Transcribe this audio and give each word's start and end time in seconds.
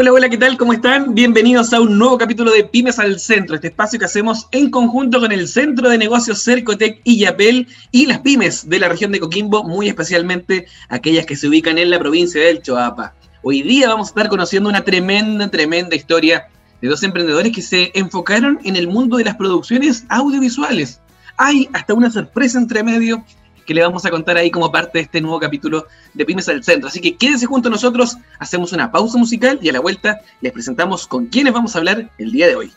Hola, 0.00 0.12
hola, 0.12 0.28
¿qué 0.28 0.38
tal? 0.38 0.56
¿Cómo 0.56 0.72
están? 0.72 1.12
Bienvenidos 1.12 1.72
a 1.72 1.80
un 1.80 1.98
nuevo 1.98 2.18
capítulo 2.18 2.52
de 2.52 2.62
Pymes 2.62 3.00
al 3.00 3.18
Centro, 3.18 3.56
este 3.56 3.66
espacio 3.66 3.98
que 3.98 4.04
hacemos 4.04 4.46
en 4.52 4.70
conjunto 4.70 5.18
con 5.18 5.32
el 5.32 5.48
Centro 5.48 5.88
de 5.88 5.98
Negocios 5.98 6.40
Cercotec 6.40 7.00
y 7.02 7.18
Yapel 7.18 7.66
y 7.90 8.06
las 8.06 8.20
pymes 8.20 8.68
de 8.68 8.78
la 8.78 8.88
región 8.88 9.10
de 9.10 9.18
Coquimbo, 9.18 9.64
muy 9.64 9.88
especialmente 9.88 10.66
aquellas 10.88 11.26
que 11.26 11.34
se 11.34 11.48
ubican 11.48 11.78
en 11.78 11.90
la 11.90 11.98
provincia 11.98 12.40
del 12.40 12.62
Choapa. 12.62 13.14
Hoy 13.42 13.62
día 13.62 13.88
vamos 13.88 14.06
a 14.06 14.10
estar 14.10 14.28
conociendo 14.28 14.68
una 14.68 14.84
tremenda, 14.84 15.50
tremenda 15.50 15.96
historia 15.96 16.46
de 16.80 16.86
dos 16.86 17.02
emprendedores 17.02 17.52
que 17.52 17.62
se 17.62 17.90
enfocaron 17.92 18.60
en 18.62 18.76
el 18.76 18.86
mundo 18.86 19.16
de 19.16 19.24
las 19.24 19.34
producciones 19.34 20.04
audiovisuales. 20.10 21.00
Hay 21.38 21.68
hasta 21.72 21.94
una 21.94 22.12
sorpresa 22.12 22.56
entre 22.56 22.84
medio 22.84 23.24
que 23.68 23.74
le 23.74 23.82
vamos 23.82 24.06
a 24.06 24.10
contar 24.10 24.38
ahí 24.38 24.50
como 24.50 24.72
parte 24.72 24.96
de 24.96 25.04
este 25.04 25.20
nuevo 25.20 25.38
capítulo 25.38 25.86
de 26.14 26.24
Pymes 26.24 26.48
al 26.48 26.64
Centro. 26.64 26.88
Así 26.88 27.02
que 27.02 27.16
quédense 27.16 27.44
junto 27.44 27.68
a 27.68 27.70
nosotros, 27.70 28.16
hacemos 28.38 28.72
una 28.72 28.90
pausa 28.90 29.18
musical 29.18 29.58
y 29.60 29.68
a 29.68 29.72
la 29.72 29.80
vuelta 29.80 30.22
les 30.40 30.52
presentamos 30.52 31.06
con 31.06 31.26
quiénes 31.26 31.52
vamos 31.52 31.76
a 31.76 31.78
hablar 31.80 32.10
el 32.16 32.32
día 32.32 32.46
de 32.46 32.56
hoy. 32.56 32.72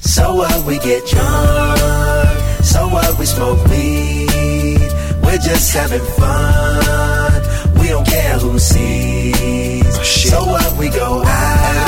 So 0.00 0.34
what 0.34 0.66
we 0.66 0.78
get 0.80 1.06
drunk, 1.06 2.62
so 2.62 2.86
what 2.88 3.18
we 3.18 3.24
smoke 3.24 3.66
weed, 3.70 4.92
we're 5.24 5.38
just 5.38 5.74
having 5.74 6.04
fun, 6.18 7.80
we 7.80 7.88
don't 7.88 8.06
care 8.06 8.36
who 8.38 8.58
sees. 8.58 9.86
Oh, 9.86 10.02
so 10.02 10.44
what 10.44 10.76
we 10.76 10.90
go 10.90 11.22
out. 11.24 11.87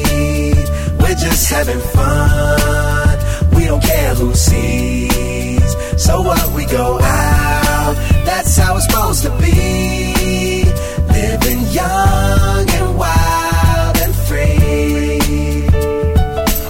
we're 1.11 1.17
just 1.17 1.49
having 1.49 1.79
fun. 1.79 3.19
We 3.55 3.65
don't 3.65 3.83
care 3.83 4.15
who 4.15 4.33
sees. 4.33 5.75
So 6.01 6.21
what 6.21 6.53
we 6.55 6.65
go 6.65 6.99
out, 7.01 7.95
that's 8.25 8.55
how 8.57 8.77
it's 8.77 8.85
supposed 8.85 9.23
to 9.23 9.29
be. 9.41 10.63
Living 11.11 11.61
young 11.71 12.69
and 12.69 12.97
wild 12.97 13.97
and 13.97 14.15
free. 14.27 15.67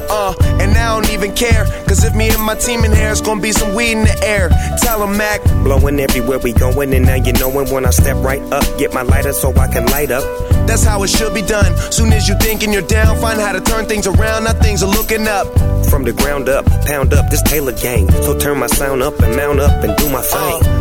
Uh, 0.09 0.33
and 0.59 0.75
I 0.75 0.99
don't 0.99 1.11
even 1.11 1.33
care. 1.35 1.65
Cause 1.87 2.03
if 2.03 2.15
me 2.15 2.29
and 2.29 2.41
my 2.41 2.55
team 2.55 2.83
in 2.83 2.91
here, 2.91 3.11
it's 3.11 3.21
gonna 3.21 3.41
be 3.41 3.51
some 3.51 3.75
weed 3.75 3.91
in 3.91 4.03
the 4.05 4.23
air. 4.23 4.49
Tell 4.81 4.99
them, 4.99 5.17
Mac. 5.17 5.43
Blowing 5.63 5.99
everywhere 5.99 6.39
we 6.39 6.53
going, 6.53 6.93
and 6.93 7.05
now 7.05 7.15
you 7.15 7.33
knowin' 7.33 7.69
when 7.69 7.85
I 7.85 7.91
step 7.91 8.17
right 8.23 8.41
up. 8.51 8.65
Get 8.79 8.91
my 8.93 9.03
lighter 9.03 9.33
so 9.33 9.55
I 9.55 9.67
can 9.67 9.85
light 9.87 10.09
up. 10.09 10.50
That's 10.67 10.83
how 10.83 11.03
it 11.03 11.09
should 11.09 11.33
be 11.33 11.41
done. 11.41 11.75
Soon 11.91 12.13
as 12.13 12.27
you 12.27 12.35
thinking 12.39 12.71
you're 12.73 12.81
down, 12.81 13.19
find 13.19 13.39
how 13.39 13.51
to 13.51 13.61
turn 13.61 13.85
things 13.85 14.07
around. 14.07 14.45
Now 14.45 14.53
things 14.53 14.83
are 14.83 14.89
looking 14.89 15.27
up. 15.27 15.47
From 15.89 16.03
the 16.03 16.13
ground 16.13 16.47
up, 16.49 16.65
pound 16.85 17.13
up 17.13 17.29
this 17.29 17.41
Taylor 17.41 17.73
gang. 17.73 18.09
So 18.23 18.37
turn 18.37 18.59
my 18.59 18.67
sound 18.67 19.01
up 19.03 19.19
and 19.19 19.35
mount 19.35 19.59
up 19.59 19.83
and 19.83 19.95
do 19.97 20.09
my 20.09 20.21
thing. 20.21 20.61
Uh, 20.63 20.80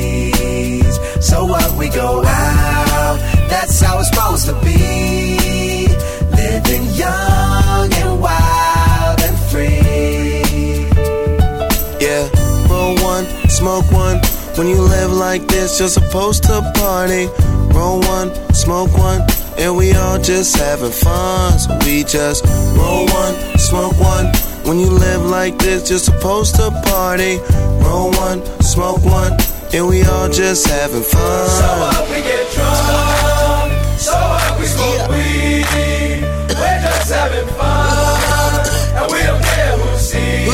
Like 15.31 15.47
this, 15.47 15.79
you're 15.79 15.87
supposed 15.87 16.43
to 16.43 16.59
party. 16.75 17.27
Roll 17.73 18.01
one, 18.01 18.29
smoke 18.53 18.91
one, 18.97 19.21
and 19.57 19.77
we 19.77 19.93
all 19.93 20.19
just 20.19 20.57
having 20.57 20.91
fun. 20.91 21.57
So 21.57 21.71
we 21.85 22.03
just 22.03 22.43
roll 22.75 23.05
one, 23.21 23.35
smoke 23.57 23.97
one. 23.97 24.25
When 24.67 24.77
you 24.77 24.89
live 24.89 25.23
like 25.23 25.57
this, 25.57 25.89
you're 25.89 25.99
supposed 25.99 26.55
to 26.55 26.69
party. 26.83 27.39
Roll 27.85 28.11
one, 28.25 28.39
smoke 28.61 29.05
one, 29.05 29.31
and 29.73 29.87
we 29.87 30.03
all 30.03 30.27
just 30.27 30.67
having 30.67 31.05
fun. 31.13 31.47
So 31.61 31.69
up, 31.91 32.09
we 32.09 32.19
get 32.29 32.43
drunk. 32.53 33.71
So 34.05 34.11
up, 34.11 34.59
we 34.59 34.65
smoke 34.65 34.97
yeah. 34.97 35.11
weed. 35.13 36.21
We're 36.59 36.81
just 36.87 37.11
having 37.19 37.47
fun, 37.55 38.67
and 38.99 39.05
we 39.13 39.19
don't 39.29 39.43
care 39.51 39.77
who 39.77 39.97
sees. 39.97 40.51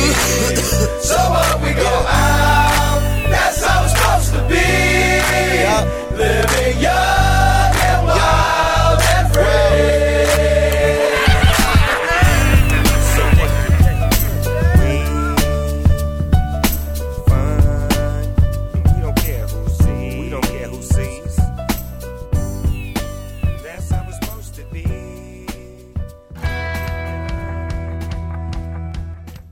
So 1.10 1.18
up, 1.18 1.64
we 1.64 1.74
go 1.74 1.94
out. 2.06 2.57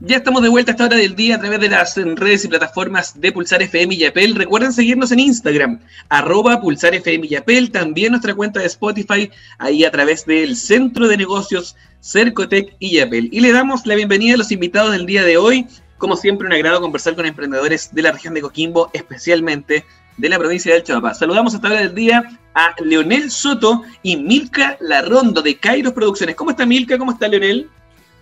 Ya 0.06 0.18
estamos 0.18 0.40
de 0.40 0.48
vuelta 0.48 0.70
a 0.70 0.74
esta 0.74 0.84
hora 0.84 0.96
del 0.98 1.16
día 1.16 1.34
a 1.34 1.40
través 1.40 1.58
de 1.58 1.68
las 1.68 1.96
redes 1.96 2.44
y 2.44 2.48
plataformas 2.48 3.20
de 3.20 3.32
Pulsar 3.32 3.60
FM 3.60 3.92
y 3.92 3.98
Yapel. 3.98 4.36
Recuerden 4.36 4.72
seguirnos 4.72 5.10
en 5.10 5.18
Instagram, 5.18 5.80
arroba 6.08 6.60
Pulsar 6.60 6.94
FM 6.94 7.26
y 7.26 7.30
Yapel. 7.30 7.72
También 7.72 8.12
nuestra 8.12 8.32
cuenta 8.32 8.60
de 8.60 8.66
Spotify, 8.66 9.28
ahí 9.58 9.84
a 9.84 9.90
través 9.90 10.24
del 10.24 10.54
Centro 10.54 11.08
de 11.08 11.16
Negocios 11.16 11.74
Cercotec 12.00 12.76
y 12.78 12.98
Yapel. 12.98 13.30
Y 13.32 13.40
le 13.40 13.50
damos 13.50 13.84
la 13.84 13.96
bienvenida 13.96 14.34
a 14.34 14.36
los 14.36 14.52
invitados 14.52 14.92
del 14.92 15.06
día 15.06 15.24
de 15.24 15.38
hoy. 15.38 15.66
Como 15.98 16.14
siempre, 16.14 16.46
un 16.46 16.52
agrado 16.52 16.80
conversar 16.80 17.16
con 17.16 17.26
emprendedores 17.26 17.92
de 17.92 18.02
la 18.02 18.12
región 18.12 18.34
de 18.34 18.42
Coquimbo, 18.42 18.90
especialmente 18.92 19.84
de 20.18 20.28
la 20.28 20.38
provincia 20.38 20.72
del 20.72 20.84
Chihuahua. 20.84 21.14
Saludamos 21.14 21.52
a 21.52 21.56
esta 21.56 21.66
hora 21.66 21.80
del 21.80 21.96
día 21.96 22.38
a 22.54 22.76
Leonel 22.80 23.28
Soto 23.28 23.82
y 24.04 24.16
Milka 24.16 24.76
Larrondo 24.78 25.42
de 25.42 25.56
Kairos 25.56 25.94
Producciones. 25.94 26.36
¿Cómo 26.36 26.52
está 26.52 26.64
Milka? 26.64 26.96
¿Cómo 26.96 27.10
está 27.10 27.26
Leonel? 27.26 27.68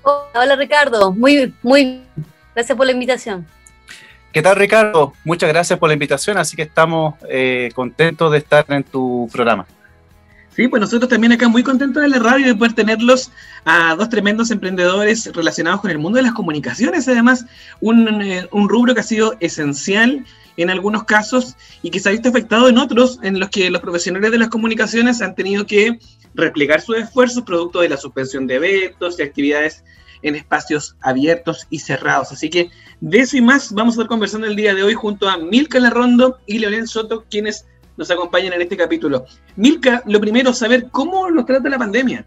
Hola 0.05 0.55
Ricardo, 0.57 1.13
muy, 1.13 1.55
muy, 1.63 2.03
gracias 2.55 2.77
por 2.77 2.87
la 2.87 2.93
invitación. 2.93 3.47
¿Qué 4.33 4.43
tal 4.43 4.57
Ricardo? 4.57 5.15
Muchas 5.25 5.49
gracias 5.49 5.79
por 5.79 5.89
la 5.89 5.95
invitación, 5.95 6.37
así 6.37 6.57
que 6.57 6.63
estamos 6.63 7.15
eh, 7.29 7.71
contentos 7.75 8.31
de 8.31 8.39
estar 8.39 8.67
en 8.69 8.85
tu 8.85 9.29
programa. 9.33 9.67
Sí, 10.55 10.69
pues 10.69 10.81
nosotros 10.81 11.09
también 11.09 11.33
acá 11.33 11.49
muy 11.49 11.63
contentos 11.63 12.03
de 12.03 12.09
la 12.09 12.19
radio 12.19 12.47
de 12.47 12.55
poder 12.55 12.75
tenerlos 12.75 13.33
a 13.65 13.95
dos 13.97 14.09
tremendos 14.09 14.51
emprendedores 14.51 15.33
relacionados 15.33 15.81
con 15.81 15.91
el 15.91 15.99
mundo 15.99 16.19
de 16.19 16.25
las 16.25 16.33
comunicaciones, 16.33 17.09
además 17.09 17.47
un, 17.81 18.23
eh, 18.23 18.47
un 18.53 18.69
rubro 18.69 18.95
que 18.95 19.01
ha 19.01 19.05
sido 19.05 19.35
esencial 19.41 20.25
en 20.57 20.71
algunos 20.71 21.05
casos 21.05 21.57
y 21.83 21.91
que 21.91 21.99
se 21.99 22.09
ha 22.09 22.13
visto 22.13 22.29
afectado 22.29 22.69
en 22.69 22.79
otros 22.79 23.19
en 23.23 23.41
los 23.41 23.49
que 23.49 23.71
los 23.71 23.81
profesionales 23.81 24.31
de 24.31 24.39
las 24.39 24.49
comunicaciones 24.49 25.23
han 25.23 25.35
tenido 25.35 25.67
que 25.67 25.99
replegar 26.35 26.81
sus 26.81 26.97
esfuerzos 26.97 27.45
producto 27.45 27.81
de 27.81 27.89
la 27.89 27.97
suspensión 27.97 28.47
de 28.47 28.57
eventos 28.57 29.19
y 29.19 29.23
actividades 29.23 29.85
en 30.23 30.35
espacios 30.35 30.97
abiertos 31.01 31.67
y 31.71 31.79
cerrados. 31.79 32.33
Así 32.33 32.51
que 32.51 32.71
de 33.01 33.19
eso 33.19 33.37
y 33.37 33.43
más 33.43 33.73
vamos 33.73 33.95
a 33.95 33.97
estar 33.97 34.09
conversando 34.09 34.47
el 34.47 34.57
día 34.57 34.75
de 34.75 34.83
hoy 34.83 34.95
junto 34.95 35.29
a 35.29 35.37
Milka 35.37 35.79
Larrondo 35.79 36.39
y 36.47 36.59
Leonel 36.59 36.89
Soto, 36.89 37.25
quienes 37.31 37.67
nos 37.97 38.11
acompañan 38.11 38.53
en 38.53 38.63
este 38.63 38.77
capítulo. 38.77 39.27
Milka, 39.57 40.03
lo 40.07 40.21
primero, 40.21 40.53
saber 40.53 40.89
cómo 40.91 41.31
nos 41.31 41.47
trata 41.47 41.69
la 41.69 41.79
pandemia. 41.79 42.27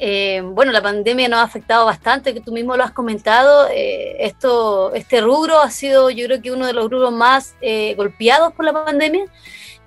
Eh, 0.00 0.42
bueno, 0.44 0.70
la 0.70 0.80
pandemia 0.80 1.28
nos 1.28 1.40
ha 1.40 1.42
afectado 1.42 1.84
bastante, 1.84 2.32
que 2.32 2.40
tú 2.40 2.52
mismo 2.52 2.76
lo 2.76 2.84
has 2.84 2.92
comentado. 2.92 3.68
Eh, 3.68 4.16
esto, 4.20 4.92
este 4.94 5.20
rubro 5.20 5.60
ha 5.60 5.70
sido, 5.70 6.10
yo 6.10 6.26
creo 6.26 6.40
que 6.40 6.52
uno 6.52 6.66
de 6.66 6.72
los 6.72 6.90
rubros 6.90 7.12
más 7.12 7.56
eh, 7.60 7.94
golpeados 7.96 8.52
por 8.52 8.64
la 8.64 8.84
pandemia. 8.84 9.24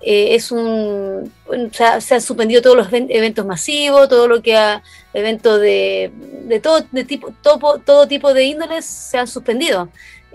Es 0.04 0.50
un, 0.50 1.32
se 1.72 2.14
han 2.14 2.20
suspendido 2.20 2.60
todos 2.60 2.76
los 2.76 2.88
eventos 2.92 3.46
masivos, 3.46 4.08
todo 4.08 4.28
lo 4.28 4.42
que 4.42 4.56
ha, 4.56 4.82
eventos 5.14 5.60
de, 5.60 6.10
de 6.44 6.60
todo 6.60 6.84
de 6.90 7.04
tipo, 7.04 7.32
todo, 7.42 7.78
todo 7.78 8.08
tipo 8.08 8.34
de 8.34 8.44
índoles 8.44 8.84
se 8.84 9.18
han 9.18 9.26
suspendido 9.26 9.88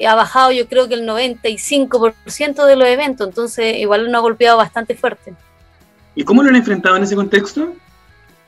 ha 0.05 0.15
bajado 0.15 0.51
yo 0.51 0.67
creo 0.67 0.87
que 0.87 0.93
el 0.93 1.07
95% 1.07 2.65
de 2.65 2.75
los 2.75 2.87
eventos, 2.87 3.27
entonces 3.27 3.77
igual 3.77 4.11
nos 4.11 4.19
ha 4.19 4.21
golpeado 4.21 4.57
bastante 4.57 4.95
fuerte. 4.95 5.33
¿Y 6.13 6.23
cómo 6.23 6.43
lo 6.43 6.49
han 6.49 6.55
enfrentado 6.55 6.97
en 6.97 7.03
ese 7.03 7.15
contexto? 7.15 7.73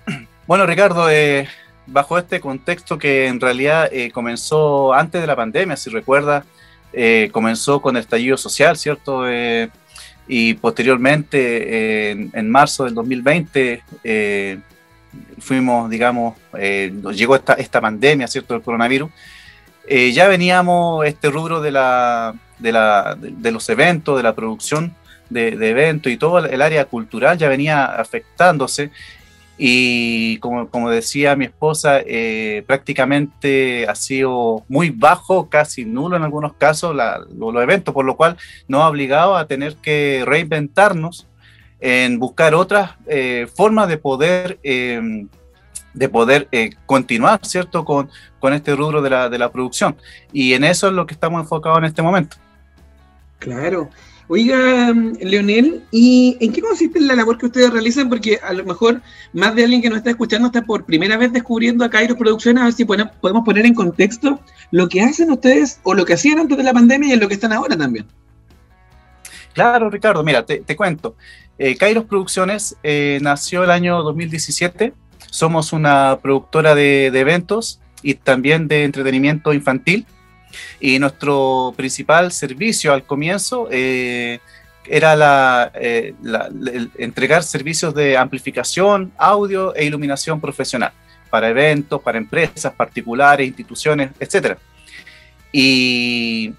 Bueno, 0.46 0.66
Ricardo, 0.66 1.12
eh, 1.12 1.48
bajo 1.86 2.18
este 2.18 2.40
contexto 2.40 2.98
que 2.98 3.28
en 3.28 3.40
realidad 3.40 3.88
eh, 3.92 4.10
comenzó 4.10 4.94
antes 4.94 5.22
de 5.22 5.28
la 5.28 5.36
pandemia, 5.36 5.78
si 5.78 5.92
recuerda, 5.92 6.44
eh, 6.92 7.30
comenzó 7.32 7.80
con 7.84 7.96
el 7.96 8.02
estallido 8.02 8.36
social, 8.36 8.76
¿cierto? 8.76 9.28
Y 10.30 10.54
posteriormente, 10.54 12.12
en, 12.12 12.50
marzo 12.50 12.86
del 12.86 12.94
2020, 12.94 13.84
fuimos, 15.40 15.90
digamos, 15.90 16.36
llegó 16.54 17.36
esta, 17.36 17.54
esta 17.56 17.82
pandemia, 17.82 18.28
¿cierto?, 18.28 18.54
del 18.54 18.64
coronavirus. 18.64 19.10
Eh, 19.92 20.12
ya 20.12 20.28
veníamos 20.28 21.04
este 21.08 21.32
rubro 21.32 21.62
de, 21.62 21.72
la, 21.72 22.36
de, 22.60 22.72
la, 22.72 23.18
de, 23.20 23.52
los 23.52 23.68
eventos, 23.70 24.18
de 24.18 24.22
la 24.22 24.36
producción 24.36 24.94
de, 25.32 25.48
eventos 25.48 26.12
y 26.12 26.18
todo 26.18 26.46
el 26.46 26.62
área 26.62 26.86
cultural 26.86 27.40
ya 27.40 27.50
venía 27.50 27.86
afectándose. 27.86 28.92
Y 29.62 30.38
como, 30.38 30.70
como 30.70 30.90
decía 30.90 31.36
mi 31.36 31.46
esposa, 31.46 32.00
eh, 32.06 32.64
prácticamente 32.66 33.86
ha 33.90 33.96
sido 33.96 34.64
muy 34.70 34.90
bajo, 34.90 35.50
casi 35.50 35.84
nulo 35.84 36.16
en 36.16 36.24
algunos 36.24 36.54
casos, 36.54 36.96
los 36.96 37.56
eventos, 37.62 37.94
por 37.94 38.06
lo 38.06 38.16
cual 38.16 38.38
nos 38.70 38.84
ha 38.84 38.88
obligado 38.88 39.36
a 39.36 39.48
tener 39.48 39.76
que 39.76 40.24
reinventarnos 40.26 41.28
en 41.82 42.20
buscar 42.20 42.56
otras 42.56 42.92
eh, 43.08 43.48
formas 43.54 43.90
de 43.90 43.98
poder 43.98 44.60
de 45.94 46.10
poder 46.10 46.48
eh, 46.52 46.72
continuar, 46.86 47.40
¿cierto?, 47.44 47.84
con, 47.84 48.10
con 48.40 48.54
este 48.54 48.76
rubro 48.76 49.02
de 49.02 49.10
la, 49.10 49.30
de 49.30 49.38
la 49.38 49.52
producción. 49.52 49.96
Y 50.32 50.54
en 50.54 50.64
eso 50.64 50.88
es 50.88 50.94
lo 50.94 51.06
que 51.06 51.14
estamos 51.14 51.42
enfocados 51.42 51.80
en 51.80 51.86
este 51.86 52.02
momento. 52.02 52.38
Claro. 53.40 53.90
Oiga, 54.30 54.94
Leonel, 55.22 55.84
¿y 55.92 56.38
en 56.40 56.54
qué 56.54 56.62
consiste 56.62 57.02
la 57.02 57.16
labor 57.16 57.38
que 57.38 57.48
ustedes 57.48 57.72
realizan? 57.72 58.08
Porque 58.08 58.40
a 58.42 58.54
lo 58.54 58.64
mejor 58.64 59.02
más 59.34 59.56
de 59.56 59.64
alguien 59.64 59.82
que 59.82 59.90
nos 59.90 59.98
está 59.98 60.12
escuchando 60.12 60.48
está 60.48 60.62
por 60.62 60.86
primera 60.86 61.18
vez 61.18 61.34
descubriendo 61.34 61.84
a 61.84 61.90
Kairos 61.90 62.18
Producciones, 62.18 62.62
a 62.62 62.66
ver 62.66 62.74
si 62.74 62.86
podemos 62.86 63.44
poner 63.44 63.66
en 63.66 63.74
contexto 63.74 64.40
lo 64.72 64.88
que 64.88 65.02
hacen 65.02 65.32
ustedes 65.32 65.80
o 65.84 65.96
lo 65.96 66.06
que 66.06 66.14
hacían 66.14 66.40
antes 66.40 66.58
de 66.58 66.64
la 66.64 66.74
pandemia 66.74 67.10
y 67.10 67.12
en 67.14 67.20
lo 67.20 67.28
que 67.28 67.34
están 67.34 67.52
ahora 67.52 67.76
también. 67.76 68.06
Claro, 69.54 69.90
Ricardo, 69.90 70.24
mira, 70.24 70.46
te, 70.46 70.76
cuento. 70.76 71.16
Eh, 71.58 71.76
Kairos 71.76 72.06
Producciones 72.06 72.78
eh, 72.84 73.18
nació 73.22 73.64
el 73.64 73.72
año 73.72 74.02
2017 74.04 74.94
somos 75.32 75.74
una 75.74 76.20
productora 76.22 76.76
de, 76.76 77.08
eventos 77.08 77.80
y 78.02 78.16
también 78.16 78.68
de 78.68 78.84
entretenimiento 78.84 79.54
infantil. 79.54 80.06
Y 80.80 81.00
nuestro 81.00 81.74
principal 81.76 82.32
servicio 82.32 82.94
al 82.94 83.04
comienzo 83.04 83.68
eh, 83.72 84.40
era 84.86 85.72
eh, 85.76 86.14
la, 86.22 86.50
entregar 86.98 87.44
servicios 87.44 87.94
de 87.94 88.18
amplificación, 88.18 89.12
audio 89.18 89.76
e 89.76 89.86
iluminación 89.86 90.40
profesional 90.42 90.92
para 91.30 91.50
eventos, 91.50 92.02
para 92.02 92.18
empresas 92.18 92.74
particulares, 92.74 93.48
instituciones, 93.48 94.12
etc. 94.20 94.58
Y, 95.52 96.54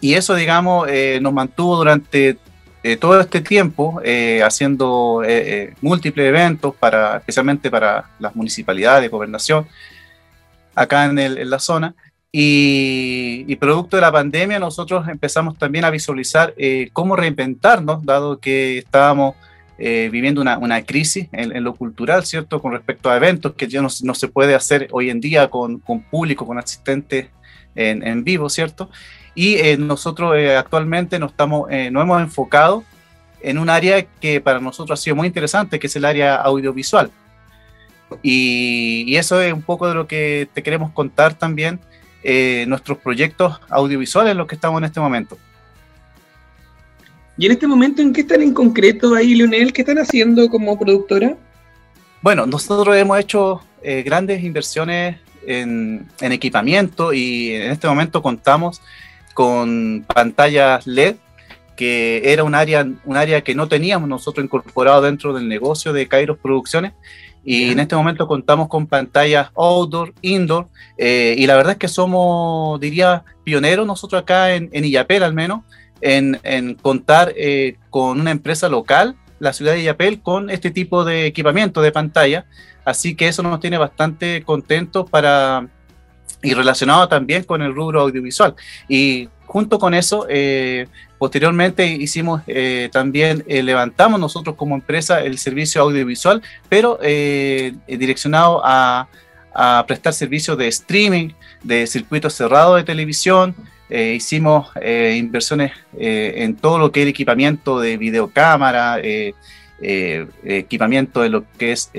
y 0.00 0.14
eso, 0.14 0.34
digamos, 0.34 0.88
eh, 0.88 1.18
nos 1.20 1.32
mantuvo 1.32 1.76
durante 1.76 2.36
eh, 2.82 2.96
todo 2.96 3.20
este 3.20 3.42
tiempo 3.42 4.00
eh, 4.02 4.42
haciendo 4.42 5.22
eh, 5.26 5.74
múltiples 5.82 6.26
eventos, 6.26 6.74
para, 6.74 7.18
especialmente 7.18 7.70
para 7.70 8.08
las 8.18 8.34
municipalidades 8.34 9.02
de 9.02 9.08
gobernación, 9.08 9.66
acá 10.74 11.04
en, 11.04 11.50
la 11.50 11.58
zona. 11.58 11.94
Y, 12.32 13.56
producto 13.56 13.96
de 13.96 14.02
la 14.02 14.12
pandemia, 14.12 14.58
nosotros 14.58 15.06
empezamos 15.08 15.58
también 15.58 15.84
a 15.84 15.90
visualizar 15.90 16.54
cómo 16.92 17.16
reinventarnos, 17.16 18.04
dado 18.04 18.38
que 18.38 18.78
estábamos 18.78 19.34
viviendo 19.76 20.40
una, 20.40 20.56
una 20.56 20.82
crisis 20.82 21.28
en, 21.32 21.64
lo 21.64 21.74
cultural, 21.74 22.24
¿cierto? 22.24 22.62
Con 22.62 22.72
respecto 22.72 23.10
a 23.10 23.16
eventos 23.16 23.54
que 23.54 23.66
ya 23.66 23.82
no, 23.82 23.88
no 24.02 24.14
se 24.14 24.28
puede 24.28 24.54
hacer 24.54 24.88
hoy 24.92 25.10
en 25.10 25.20
día 25.20 25.50
con, 25.50 25.78
con 25.80 26.02
público, 26.02 26.46
con 26.46 26.58
asistentes 26.58 27.28
en, 27.74 28.06
en 28.06 28.24
vivo, 28.24 28.48
¿cierto? 28.48 28.88
Y 29.34 29.56
eh, 29.56 29.76
nosotros 29.76 30.36
eh, 30.36 30.56
actualmente 30.56 31.18
nos, 31.18 31.30
estamos, 31.30 31.70
eh, 31.70 31.90
nos 31.90 32.02
hemos 32.02 32.20
enfocado 32.20 32.84
en 33.40 33.58
un 33.58 33.70
área 33.70 34.02
que 34.02 34.40
para 34.40 34.60
nosotros 34.60 34.98
ha 34.98 35.02
sido 35.02 35.16
muy 35.16 35.26
interesante, 35.26 35.78
que 35.78 35.86
es 35.86 35.96
el 35.96 36.04
área 36.04 36.36
audiovisual. 36.36 37.10
Y, 38.22 39.14
eso 39.16 39.40
es 39.40 39.52
un 39.52 39.62
poco 39.62 39.88
de 39.88 39.94
lo 39.94 40.06
que 40.06 40.48
te 40.52 40.62
queremos 40.62 40.90
contar 40.92 41.34
también, 41.34 41.80
nuestros 42.66 42.98
proyectos 42.98 43.60
audiovisuales 43.68 44.32
en 44.32 44.38
los 44.38 44.46
que 44.46 44.54
estamos 44.54 44.78
en 44.78 44.84
este 44.84 45.00
momento. 45.00 45.38
¿Y 47.38 47.46
en 47.46 47.52
este 47.52 47.66
momento 47.66 48.02
en 48.02 48.12
qué 48.12 48.20
están 48.20 48.42
en 48.42 48.52
concreto 48.52 49.14
ahí, 49.14 49.34
Leonel? 49.34 49.72
¿Qué 49.72 49.82
están 49.82 49.98
haciendo 49.98 50.48
como 50.50 50.78
productora? 50.78 51.36
Bueno, 52.20 52.46
nosotros 52.46 52.94
hemos 52.96 53.18
hecho 53.18 53.62
grandes 54.04 54.44
inversiones 54.44 55.16
en, 55.46 56.06
en, 56.20 56.32
equipamiento 56.32 57.14
y 57.14 57.54
en 57.54 57.70
este 57.70 57.88
momento 57.88 58.20
contamos 58.20 58.82
con 59.34 60.04
pantallas 60.06 60.86
LED, 60.86 61.16
que 61.76 62.20
era 62.24 62.44
un 62.44 62.54
área, 62.54 62.86
un 63.04 63.16
área 63.16 63.40
que 63.40 63.54
no 63.54 63.68
teníamos 63.68 64.06
nosotros 64.06 64.44
incorporado 64.44 65.00
dentro 65.00 65.32
del 65.32 65.48
negocio 65.48 65.94
de 65.94 66.06
Kairos 66.06 66.38
Producciones. 66.38 66.92
Y 67.44 67.72
en 67.72 67.80
este 67.80 67.96
momento 67.96 68.26
contamos 68.26 68.68
con 68.68 68.86
pantallas 68.86 69.50
outdoor, 69.56 70.12
indoor, 70.20 70.68
eh, 70.98 71.34
y 71.38 71.46
la 71.46 71.56
verdad 71.56 71.72
es 71.72 71.78
que 71.78 71.88
somos, 71.88 72.78
diría, 72.80 73.24
pioneros 73.44 73.86
nosotros 73.86 74.22
acá 74.22 74.54
en, 74.54 74.68
en 74.72 74.84
Illapel 74.84 75.22
al 75.22 75.32
menos, 75.32 75.62
en, 76.00 76.38
en 76.42 76.74
contar 76.74 77.32
eh, 77.36 77.76
con 77.88 78.20
una 78.20 78.30
empresa 78.30 78.68
local, 78.68 79.16
la 79.38 79.52
ciudad 79.52 79.72
de 79.72 79.80
Illapel, 79.80 80.20
con 80.20 80.50
este 80.50 80.70
tipo 80.70 81.04
de 81.04 81.26
equipamiento 81.26 81.80
de 81.80 81.92
pantalla. 81.92 82.44
Así 82.84 83.14
que 83.14 83.28
eso 83.28 83.42
nos 83.42 83.60
tiene 83.60 83.78
bastante 83.78 84.42
contentos 84.42 85.08
para, 85.08 85.68
y 86.42 86.54
relacionado 86.54 87.08
también 87.08 87.44
con 87.44 87.62
el 87.62 87.74
rubro 87.74 88.00
audiovisual. 88.00 88.54
Y 88.88 89.28
junto 89.50 89.78
con 89.80 89.94
eso, 89.94 90.26
eh, 90.28 90.86
posteriormente 91.18 91.84
hicimos 91.84 92.42
eh, 92.46 92.88
también, 92.92 93.44
eh, 93.48 93.64
levantamos 93.64 94.20
nosotros 94.20 94.54
como 94.54 94.76
empresa 94.76 95.22
el 95.22 95.38
servicio 95.38 95.82
audiovisual, 95.82 96.40
pero 96.68 96.98
direccionado 97.86 98.62
a, 98.64 99.08
a, 99.52 99.84
prestar 99.88 100.12
servicios 100.12 100.56
de 100.56 100.68
streaming, 100.68 101.30
de 101.64 101.86
circuitos 101.88 102.34
cerrados 102.34 102.76
de 102.76 102.84
televisión. 102.84 103.54
hicimos 103.90 104.70
inversiones 105.16 105.72
en 105.98 106.54
todo 106.54 106.78
lo 106.78 106.92
que 106.92 107.02
es 107.02 107.08
equipamiento 107.08 107.80
de 107.80 107.96
videocámara, 107.96 109.00
equipamiento 110.44 111.22
de 111.22 111.28
lo 111.28 111.44
que 111.58 111.72
es 111.72 111.90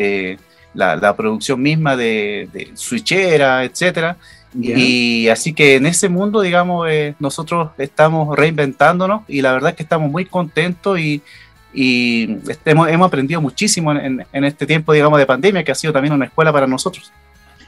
la, 0.73 1.15
producción 1.15 1.61
misma 1.61 1.95
de, 1.95 2.49
de 2.53 2.71
switchera, 2.75 3.63
etcétera. 3.63 4.17
Y 4.59 5.29
así 5.29 5.53
que 5.53 5.75
en 5.75 5.85
ese 5.85 6.09
mundo, 6.09 6.41
digamos, 6.41 6.87
eh, 6.89 7.15
nosotros 7.19 7.71
estamos 7.77 8.35
reinventándonos 8.35 9.23
y 9.27 9.41
la 9.41 9.53
verdad 9.53 9.71
es 9.71 9.75
que 9.77 9.83
estamos 9.83 10.11
muy 10.11 10.25
contentos 10.25 10.99
y, 10.99 11.21
y 11.73 12.37
hemos, 12.65 12.89
hemos, 12.89 13.07
aprendido 13.07 13.39
muchísimo 13.39 13.93
en, 13.93 14.25
en, 14.31 14.43
este 14.43 14.65
tiempo, 14.65 14.91
digamos, 14.91 15.19
de 15.19 15.25
pandemia, 15.25 15.63
que 15.63 15.71
ha 15.71 15.75
sido 15.75 15.93
también 15.93 16.13
una 16.13 16.25
escuela 16.25 16.51
para 16.51 16.67
nosotros. 16.67 17.13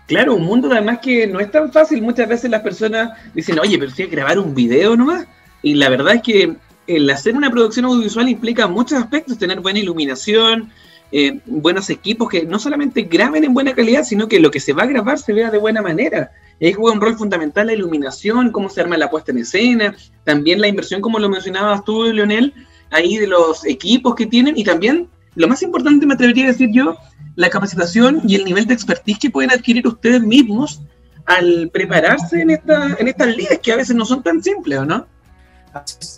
Claro, 0.08 0.36
un 0.36 0.44
mundo 0.44 0.70
además 0.72 1.00
que 1.00 1.26
no 1.26 1.40
es 1.40 1.50
tan 1.50 1.72
fácil. 1.72 2.02
Muchas 2.02 2.28
veces 2.28 2.52
las 2.52 2.62
personas 2.62 3.12
dicen, 3.34 3.58
oye, 3.60 3.78
pero 3.78 3.92
si 3.92 4.04
grabar 4.06 4.38
un 4.38 4.54
video 4.54 4.98
nomás. 4.98 5.26
Y 5.62 5.76
la 5.76 5.88
verdad 5.88 6.16
es 6.16 6.22
que 6.22 6.54
el 6.88 7.10
hacer 7.10 7.36
una 7.36 7.50
producción 7.50 7.86
audiovisual 7.86 8.28
implica 8.28 8.68
muchos 8.68 9.00
aspectos, 9.00 9.38
tener 9.38 9.62
buena 9.62 9.80
iluminación, 9.80 10.70
eh, 11.16 11.42
buenos 11.46 11.92
equipos 11.92 12.28
que 12.28 12.44
no 12.44 12.58
solamente 12.58 13.04
graben 13.04 13.44
en 13.44 13.54
buena 13.54 13.76
calidad, 13.76 14.04
sino 14.04 14.28
que 14.28 14.40
lo 14.40 14.50
que 14.50 14.60
se 14.60 14.74
va 14.74 14.82
a 14.82 14.88
grabar 14.88 15.20
se 15.20 15.32
vea 15.32 15.52
de 15.52 15.60
buena 15.60 15.80
manera. 15.80 16.32
Ahí 16.60 16.74
juega 16.74 16.96
un 16.96 17.02
rol 17.02 17.16
fundamental 17.16 17.68
la 17.68 17.74
iluminación, 17.74 18.52
cómo 18.52 18.68
se 18.68 18.82
arma 18.82 18.98
la 18.98 19.12
puesta 19.12 19.32
en 19.32 19.38
escena, 19.38 19.96
también 20.24 20.60
la 20.60 20.68
inversión, 20.68 21.02
como 21.02 21.20
lo 21.20 21.30
mencionabas 21.30 21.86
tú, 21.86 22.06
Leonel, 22.06 22.52
ahí 22.90 23.20
de 23.20 23.28
los 23.28 23.64
equipos 23.64 24.16
que 24.16 24.26
tienen 24.26 24.58
y 24.58 24.64
también, 24.64 25.08
lo 25.36 25.48
más 25.48 25.62
importante 25.62 26.08
me 26.08 26.16
atrevería 26.16 26.46
a 26.46 26.48
decir 26.48 26.72
yo, 26.74 26.98
la 27.36 27.52
capacitación 27.52 28.24
y 28.28 28.34
el 28.34 28.44
nivel 28.44 28.66
de 28.66 28.74
expertise 28.74 29.20
que 29.20 29.30
pueden 29.30 29.52
adquirir 29.52 29.88
ustedes 29.88 30.24
mismos 30.24 30.82
al 31.26 31.70
prepararse 31.72 32.42
en, 32.42 32.50
esta, 32.50 32.96
en 32.98 33.08
estas 33.08 33.28
líneas 33.28 33.60
que 33.62 33.72
a 33.72 33.76
veces 33.76 33.96
no 33.96 34.06
son 34.06 34.24
tan 34.24 34.42
simples, 34.42 34.80
¿o 34.80 34.86
no? 34.86 35.06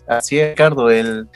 Así 0.08 0.40
es, 0.40 0.52
Ricardo. 0.52 0.90
El, 0.90 1.28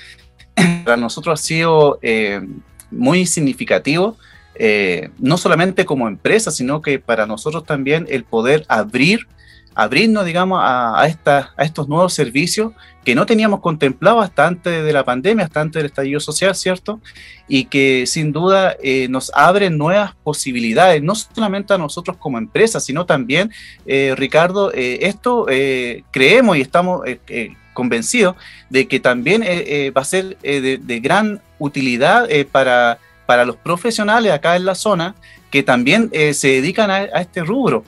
para 0.85 0.95
nosotros 0.95 1.37
ha 1.37 1.43
sido 1.43 1.99
eh, 2.01 2.41
muy 2.91 3.25
significativo, 3.25 4.17
eh, 4.55 5.09
no 5.19 5.37
solamente 5.37 5.85
como 5.85 6.07
empresa, 6.07 6.51
sino 6.51 6.81
que 6.81 6.99
para 6.99 7.25
nosotros 7.25 7.63
también 7.63 8.05
el 8.09 8.23
poder 8.23 8.65
abrir, 8.67 9.27
abrirnos, 9.73 10.25
digamos, 10.25 10.59
a, 10.61 11.05
esta, 11.07 11.53
a 11.55 11.63
estos 11.63 11.87
nuevos 11.87 12.13
servicios 12.13 12.73
que 13.05 13.15
no 13.15 13.25
teníamos 13.25 13.61
contemplado 13.61 14.19
hasta 14.19 14.45
antes 14.45 14.83
de 14.83 14.93
la 14.93 15.05
pandemia, 15.05 15.45
hasta 15.45 15.61
antes 15.61 15.79
del 15.79 15.85
estallido 15.85 16.19
social, 16.19 16.53
¿cierto? 16.55 16.99
Y 17.47 17.65
que 17.65 18.05
sin 18.05 18.33
duda 18.33 18.75
eh, 18.83 19.07
nos 19.09 19.31
abren 19.33 19.77
nuevas 19.77 20.13
posibilidades, 20.23 21.01
no 21.01 21.15
solamente 21.15 21.73
a 21.73 21.77
nosotros 21.77 22.17
como 22.17 22.37
empresa, 22.37 22.81
sino 22.81 23.05
también, 23.05 23.51
Ricardo, 23.85 24.71
esto 24.73 25.45
creemos 26.11 26.57
y 26.57 26.61
estamos 26.61 27.01
convencido 27.79 28.35
de 28.69 28.89
que 28.89 28.99
también 28.99 29.41
eh, 29.41 29.63
eh, 29.67 29.91
va 29.91 30.01
a 30.01 30.05
ser 30.05 30.37
eh, 30.43 30.79
de, 30.83 30.99
gran 30.99 31.39
utilidad 31.59 32.27
para, 32.51 32.99
para 33.25 33.45
los 33.45 33.55
profesionales 33.55 34.33
acá 34.33 34.57
en 34.57 34.65
la 34.65 34.75
zona 34.75 35.15
que 35.49 35.63
también 35.63 36.11
se 36.33 36.47
dedican 36.47 36.91
a, 36.91 37.03
este 37.21 37.41
rubro. 37.41 37.85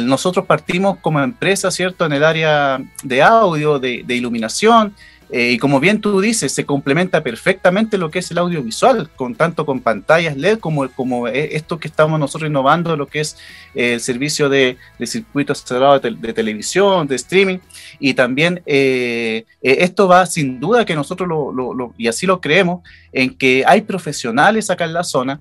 nosotros 0.00 0.46
partimos 0.46 0.98
como 1.02 1.20
empresa, 1.20 1.70
¿cierto?, 1.70 2.06
en 2.06 2.14
el 2.14 2.24
área 2.24 2.80
de 3.04 3.22
audio, 3.22 3.78
de, 3.78 4.02
de 4.06 4.14
iluminación, 4.16 4.94
eh, 5.30 5.52
y 5.52 5.58
como 5.58 5.80
bien 5.80 6.00
tú 6.00 6.20
dices, 6.20 6.52
se 6.52 6.64
complementa 6.64 7.22
perfectamente 7.22 7.98
lo 7.98 8.10
que 8.10 8.20
es 8.20 8.30
el 8.30 8.38
audiovisual, 8.38 9.10
con 9.16 9.34
tanto 9.34 9.66
con 9.66 9.80
pantallas 9.80 10.36
LED 10.36 10.58
como, 10.58 10.88
como 10.90 11.26
esto 11.26 11.78
que 11.78 11.88
estamos 11.88 12.20
nosotros 12.20 12.48
innovando, 12.48 12.96
lo 12.96 13.06
que 13.06 13.20
es 13.20 13.36
eh, 13.74 13.94
el 13.94 14.00
servicio 14.00 14.48
de, 14.48 14.76
circuitos 15.04 15.64
cerrados 15.64 16.02
de, 16.02 16.32
televisión, 16.32 17.08
de 17.08 17.16
streaming. 17.16 17.58
Y 17.98 18.14
también 18.14 18.62
eh, 18.66 19.44
esto 19.62 20.06
va 20.06 20.26
sin 20.26 20.60
duda 20.60 20.84
que 20.84 20.94
nosotros, 20.94 21.28
lo, 21.28 21.94
y 21.98 22.06
así 22.06 22.26
lo 22.26 22.40
creemos, 22.40 22.82
en 23.12 23.36
que 23.36 23.64
hay 23.66 23.82
profesionales 23.82 24.70
acá 24.70 24.84
en 24.84 24.92
la 24.92 25.02
zona 25.02 25.40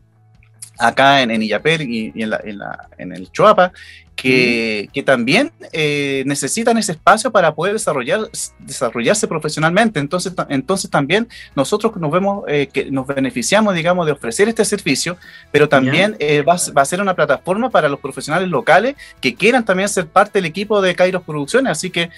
acá 0.77 1.21
en, 1.21 1.31
en 1.31 1.41
Illapel 1.41 1.81
y, 1.81 2.11
en, 2.15 2.29
la, 2.29 2.41
en, 2.43 2.57
la, 2.57 2.89
en, 2.97 3.11
el 3.13 3.31
Choapa, 3.31 3.71
que, 4.15 4.89
que 4.93 5.03
también 5.03 5.51
eh, 5.73 6.23
necesitan 6.25 6.77
ese 6.77 6.93
espacio 6.93 7.31
para 7.31 7.53
poder 7.53 7.73
desarrollar, 7.73 8.21
desarrollarse 8.59 9.27
profesionalmente. 9.27 9.99
Entonces, 9.99 10.33
entonces 10.49 10.89
también 10.89 11.27
nosotros 11.55 11.95
nos 11.97 12.11
vemos 12.11 12.43
eh, 12.47 12.67
que 12.71 12.89
nos 12.89 13.07
beneficiamos, 13.07 13.75
digamos, 13.75 14.05
de 14.05 14.13
ofrecer 14.13 14.47
este 14.47 14.63
servicio, 14.63 15.17
pero 15.51 15.67
también 15.67 16.15
eh, 16.19 16.41
va, 16.41 16.55
va, 16.75 16.81
a 16.81 16.85
ser 16.85 17.01
una 17.01 17.13
plataforma 17.13 17.69
para 17.69 17.89
los 17.89 17.99
profesionales 17.99 18.49
locales 18.49 18.95
que 19.19 19.35
quieran 19.35 19.65
también 19.65 19.89
ser 19.89 20.07
parte 20.07 20.39
del 20.39 20.45
equipo 20.45 20.81
de 20.81 20.95
Kairos 20.95 21.23
Producciones. 21.23 21.71
Así 21.71 21.89
que 21.89 22.09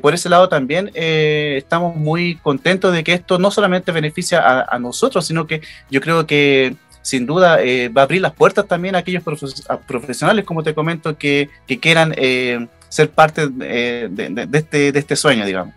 por 0.00 0.14
ese 0.14 0.28
lado 0.28 0.48
también 0.48 0.90
estamos 0.94 1.96
muy 1.96 2.36
contentos 2.36 2.92
de 2.92 3.02
que 3.02 3.14
esto 3.14 3.38
no 3.38 3.50
solamente 3.50 3.92
beneficia 3.92 4.40
a, 4.40 4.76
a 4.76 4.78
nosotros, 4.78 5.26
sino 5.26 5.46
que 5.46 5.62
yo 5.90 6.00
creo 6.00 6.26
que 6.26 6.76
sin 7.06 7.24
duda 7.24 7.62
eh, 7.62 7.88
va 7.88 8.00
a 8.00 8.04
abrir 8.04 8.20
las 8.20 8.32
puertas 8.32 8.66
también 8.66 8.96
a 8.96 8.98
aquellos 8.98 9.22
profesionales, 9.86 10.44
como 10.44 10.64
te 10.64 10.74
comento, 10.74 11.16
que, 11.16 11.48
quieran 11.80 12.12
eh, 12.16 12.66
ser 12.88 13.10
parte 13.10 13.48
eh, 13.60 14.08
de, 14.10 14.48
este, 14.52 14.90
de 14.90 14.98
este 14.98 15.14
sueño, 15.14 15.46
digamos. 15.46 15.72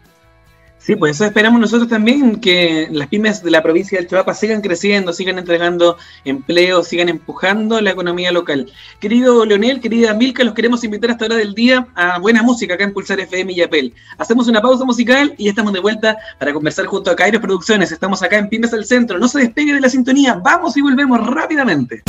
Sí, 0.79 0.95
pues 0.95 1.17
eso 1.17 1.25
esperamos 1.25 1.59
nosotros 1.59 1.89
también, 1.89 2.37
que 2.39 2.87
las 2.89 3.09
pymes 3.09 3.43
de 3.43 3.51
la 3.51 3.61
provincia 3.61 3.97
del 3.97 4.07
Chihuahua 4.07 4.33
sigan 4.33 4.61
creciendo, 4.61 5.11
sigan 5.11 5.37
entregando 5.37 5.97
empleo, 6.23 6.83
sigan 6.83 7.09
empujando 7.09 7.81
la 7.81 7.91
economía 7.91 8.31
local. 8.31 8.71
Querido 9.01 9.45
Leonel, 9.45 9.81
querida 9.81 10.13
Milka, 10.13 10.43
los 10.43 10.53
queremos 10.53 10.83
invitar 10.85 11.11
hasta 11.11 11.25
hora 11.25 11.35
del 11.35 11.53
día 11.53 11.85
a 11.95 12.17
buena 12.19 12.43
música 12.43 12.75
acá 12.75 12.85
en 12.85 12.93
Pulsar 12.93 13.19
FM 13.19 13.51
y 13.51 13.61
Apel. 13.61 13.93
Hacemos 14.17 14.47
una 14.47 14.61
pausa 14.61 14.85
musical 14.85 15.35
y 15.37 15.49
estamos 15.49 15.73
de 15.73 15.81
vuelta 15.81 16.17
para 16.39 16.53
conversar 16.53 16.85
junto 16.85 17.11
a 17.11 17.15
Kairos 17.15 17.41
Producciones. 17.41 17.91
Estamos 17.91 18.23
acá 18.23 18.37
en 18.37 18.47
Pymes 18.47 18.71
del 18.71 18.85
Centro. 18.85 19.19
No 19.19 19.27
se 19.27 19.39
despegue 19.39 19.73
de 19.73 19.81
la 19.81 19.89
sintonía, 19.89 20.35
vamos 20.35 20.77
y 20.77 20.81
volvemos 20.81 21.19
rápidamente. 21.27 22.03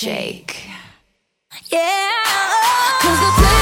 Shake. 0.00 0.56
Yeah, 1.70 3.59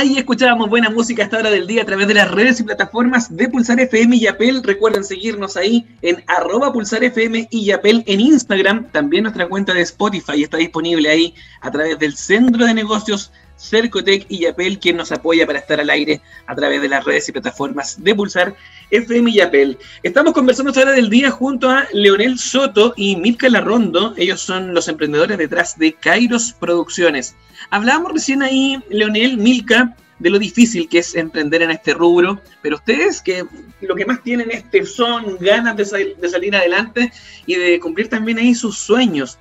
Ahí 0.00 0.16
escuchábamos 0.16 0.70
buena 0.70 0.88
música 0.88 1.20
a 1.20 1.24
esta 1.26 1.36
hora 1.36 1.50
del 1.50 1.66
día 1.66 1.82
a 1.82 1.84
través 1.84 2.08
de 2.08 2.14
las 2.14 2.30
redes 2.30 2.58
y 2.58 2.62
plataformas 2.62 3.36
de 3.36 3.50
Pulsar 3.50 3.78
FM 3.80 4.16
y 4.16 4.20
Yapel. 4.20 4.62
Recuerden 4.62 5.04
seguirnos 5.04 5.58
ahí 5.58 5.86
en 6.00 6.24
arroba 6.26 6.72
Pulsar 6.72 7.04
FM 7.04 7.48
y 7.50 7.66
Yapel 7.66 8.02
en 8.06 8.18
Instagram. 8.18 8.86
También 8.92 9.24
nuestra 9.24 9.46
cuenta 9.46 9.74
de 9.74 9.82
Spotify 9.82 10.42
está 10.42 10.56
disponible 10.56 11.10
ahí 11.10 11.34
a 11.60 11.70
través 11.70 11.98
del 11.98 12.16
Centro 12.16 12.64
de 12.64 12.72
Negocios 12.72 13.30
Cercotec 13.58 14.24
y 14.30 14.38
Yapel, 14.38 14.78
quien 14.78 14.96
nos 14.96 15.12
apoya 15.12 15.46
para 15.46 15.58
estar 15.58 15.78
al 15.78 15.90
aire 15.90 16.22
a 16.46 16.54
través 16.54 16.80
de 16.80 16.88
las 16.88 17.04
redes 17.04 17.28
y 17.28 17.32
plataformas 17.32 18.02
de 18.02 18.14
Pulsar 18.14 18.54
FM 18.90 19.32
Yapel. 19.32 19.78
Estamos 20.02 20.32
conversando 20.32 20.70
esta 20.70 20.82
hora 20.82 20.92
del 20.92 21.10
día 21.10 21.30
junto 21.30 21.68
a 21.70 21.86
Leonel 21.92 22.38
Soto 22.38 22.92
y 22.96 23.16
Mirka 23.16 23.48
Larrondo. 23.48 24.14
Ellos 24.16 24.40
son 24.40 24.74
los 24.74 24.88
emprendedores 24.88 25.38
detrás 25.38 25.78
de 25.78 25.92
Kairos 25.92 26.52
Producciones. 26.52 27.36
Hablábamos 27.70 28.12
recién 28.12 28.42
ahí, 28.42 28.78
Leonel, 28.90 29.36
Milka, 29.36 29.96
de 30.18 30.30
lo 30.30 30.38
difícil 30.38 30.88
que 30.88 30.98
es 30.98 31.14
emprender 31.14 31.62
en 31.62 31.70
este 31.70 31.94
rubro, 31.94 32.40
pero 32.62 32.76
ustedes 32.76 33.22
que 33.22 33.44
lo 33.80 33.94
que 33.94 34.04
más 34.04 34.22
tienen 34.22 34.50
es 34.50 34.90
son 34.90 35.36
ganas 35.40 35.76
de, 35.76 36.14
de 36.20 36.28
salir 36.28 36.54
adelante 36.54 37.10
y 37.46 37.54
de 37.54 37.80
cumplir 37.80 38.08
también 38.08 38.38
ahí 38.38 38.54
sus 38.54 38.76
sueños. 38.78 39.38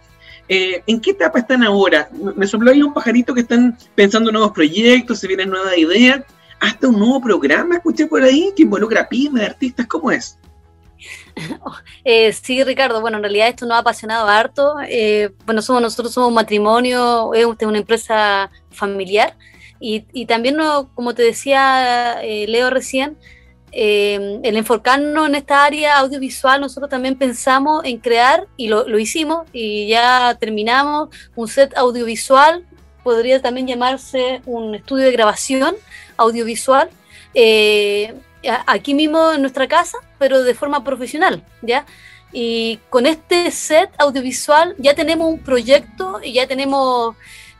Eh, 0.47 0.81
¿En 0.87 0.99
qué 1.01 1.11
etapa 1.11 1.39
están 1.39 1.63
ahora? 1.63 2.09
Me- 2.13 2.33
Me 2.33 2.47
sopló 2.47 2.71
ahí 2.71 2.81
un 2.81 2.93
pajarito 2.93 3.33
que 3.33 3.41
están 3.41 3.77
pensando 3.93 4.31
nuevos 4.31 4.51
proyectos, 4.51 5.19
se 5.19 5.27
vienen 5.27 5.49
nuevas 5.49 5.77
ideas, 5.77 6.21
hasta 6.59 6.87
un 6.87 6.99
nuevo 6.99 7.21
programa, 7.21 7.75
escuché 7.75 8.05
por 8.07 8.21
ahí, 8.23 8.51
que 8.55 8.63
involucra 8.63 9.07
pymes, 9.07 9.49
artistas, 9.49 9.87
¿cómo 9.87 10.11
es? 10.11 10.37
Eh, 12.03 12.33
sí, 12.33 12.63
Ricardo, 12.63 13.01
bueno, 13.01 13.17
en 13.17 13.23
realidad 13.23 13.47
esto 13.47 13.65
nos 13.65 13.75
ha 13.75 13.79
apasionado 13.79 14.27
harto. 14.27 14.75
Eh, 14.87 15.29
bueno, 15.45 15.61
somos, 15.61 15.81
nosotros 15.81 16.13
somos 16.13 16.29
un 16.29 16.35
matrimonio, 16.35 17.33
es 17.33 17.45
una 17.45 17.77
empresa 17.77 18.49
familiar 18.71 19.35
y, 19.79 20.05
y 20.11 20.25
también, 20.25 20.55
no, 20.55 20.89
como 20.93 21.13
te 21.13 21.23
decía 21.23 22.21
eh, 22.21 22.47
Leo 22.47 22.69
recién, 22.69 23.17
eh, 23.71 24.39
el 24.43 24.57
enfocarnos 24.57 25.27
en 25.27 25.35
esta 25.35 25.63
área 25.63 25.99
audiovisual, 25.99 26.59
nosotros 26.59 26.89
también 26.89 27.17
pensamos 27.17 27.83
en 27.85 27.99
crear, 27.99 28.47
y 28.57 28.67
lo, 28.67 28.87
lo 28.87 28.99
hicimos, 28.99 29.47
y 29.53 29.87
ya 29.87 30.35
terminamos, 30.39 31.09
un 31.35 31.47
set 31.47 31.77
audiovisual, 31.77 32.65
podría 33.09 33.41
también 33.41 33.65
llamarse 33.65 34.39
un 34.45 34.75
estudio 34.75 35.05
de 35.05 35.11
grabación 35.11 35.75
audiovisual, 36.15 36.87
eh, 37.33 38.13
aquí 38.67 38.93
mismo 38.93 39.31
en 39.31 39.41
nuestra 39.41 39.67
casa, 39.67 39.97
pero 40.19 40.43
de 40.43 40.53
forma 40.53 40.83
profesional, 40.83 41.43
¿ya? 41.63 41.87
Y 42.31 42.79
con 42.91 43.07
este 43.07 43.49
set 43.49 43.89
audiovisual 43.97 44.75
ya 44.77 44.93
tenemos 44.93 45.27
un 45.27 45.39
proyecto 45.39 46.19
y 46.23 46.33
ya 46.33 46.45
tenemos 46.45 47.15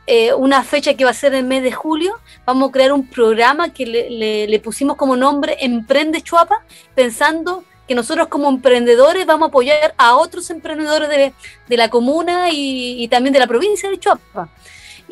eh, 0.06 0.32
una 0.34 0.62
fecha 0.62 0.94
que 0.94 1.04
va 1.04 1.10
a 1.10 1.14
ser 1.24 1.34
el 1.34 1.44
mes 1.44 1.64
de 1.64 1.72
julio. 1.72 2.12
Vamos 2.46 2.68
a 2.68 2.72
crear 2.72 2.92
un 2.92 3.08
programa 3.08 3.72
que 3.72 3.86
le 4.48 4.60
pusimos 4.60 4.96
como 4.96 5.16
nombre 5.16 5.56
Emprende 5.58 6.22
Chuapa, 6.22 6.62
pensando 6.94 7.64
que 7.88 7.96
nosotros 7.96 8.28
como 8.28 8.48
emprendedores 8.48 9.26
vamos 9.26 9.46
a 9.46 9.48
apoyar 9.48 9.94
a 9.98 10.14
otros 10.14 10.48
emprendedores 10.50 11.08
de, 11.08 11.32
de 11.66 11.76
la 11.76 11.88
comuna 11.88 12.48
y, 12.50 13.02
y 13.02 13.08
también 13.08 13.32
de 13.32 13.40
la 13.40 13.48
provincia 13.48 13.90
de 13.90 13.98
Chuapa. 13.98 14.48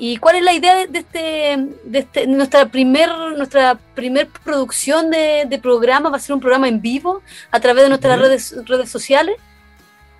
¿Y 0.01 0.17
cuál 0.19 0.37
es 0.37 0.43
la 0.45 0.53
idea 0.55 0.77
de, 0.77 0.87
de 0.87 0.99
este, 1.01 1.57
de 1.85 1.99
este- 1.99 2.27
nuestra 2.29 2.67
primer, 2.67 3.11
nuestra 3.37 3.77
primer 3.97 4.29
producción 4.45 5.11
de, 5.11 5.45
de 5.49 5.59
programa? 5.59 6.09
Va 6.09 6.19
a 6.19 6.21
ser 6.21 6.35
un 6.35 6.41
programa 6.41 6.69
en 6.69 6.81
vivo 6.81 7.21
a 7.51 7.59
través 7.59 7.83
de 7.83 7.89
nuestras 7.89 8.15
Ujú. 8.17 8.23
redes, 8.25 8.55
redes 8.67 8.91
sociales 8.91 9.37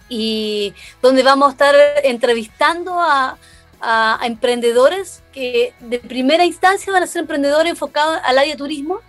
y 0.09 0.75
donde 1.01 1.23
vamos 1.23 1.49
a 1.49 1.53
estar 1.53 1.75
entrevistando 2.03 2.99
a, 2.99 3.37
a- 3.81 4.19
a 4.21 4.27
emprendedores 4.27 5.23
que 5.33 5.73
de 5.79 6.01
primera 6.01 6.45
instancia 6.45 6.93
van 6.93 7.05
a 7.05 7.07
ser 7.07 7.21
emprendedores 7.21 7.71
enfocados 7.71 8.19
al 8.25 8.37
área 8.39 8.53
de 8.53 8.59
turismo 8.59 9.01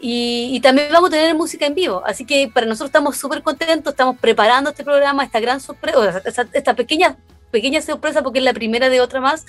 y, 0.00 0.50
y 0.52 0.60
también 0.60 0.88
vamos 0.92 1.08
a 1.10 1.12
tener 1.12 1.34
música 1.36 1.66
en 1.66 1.74
vivo. 1.74 2.02
Así 2.04 2.24
que 2.24 2.50
para 2.52 2.66
nosotros 2.66 2.88
estamos 2.88 3.16
súper 3.16 3.42
contentos, 3.42 3.92
estamos 3.92 4.16
preparando 4.18 4.70
este 4.70 4.82
programa, 4.82 5.22
esta 5.24 5.38
gran 5.38 5.60
sorpresa, 5.60 6.20
esta, 6.24 6.46
esta 6.52 6.74
pequeña 6.74 7.16
pequeña 7.50 7.80
sorpresa 7.82 8.22
porque 8.22 8.38
es 8.38 8.44
la 8.44 8.52
primera 8.54 8.88
de 8.88 9.00
otra 9.00 9.20
más. 9.20 9.44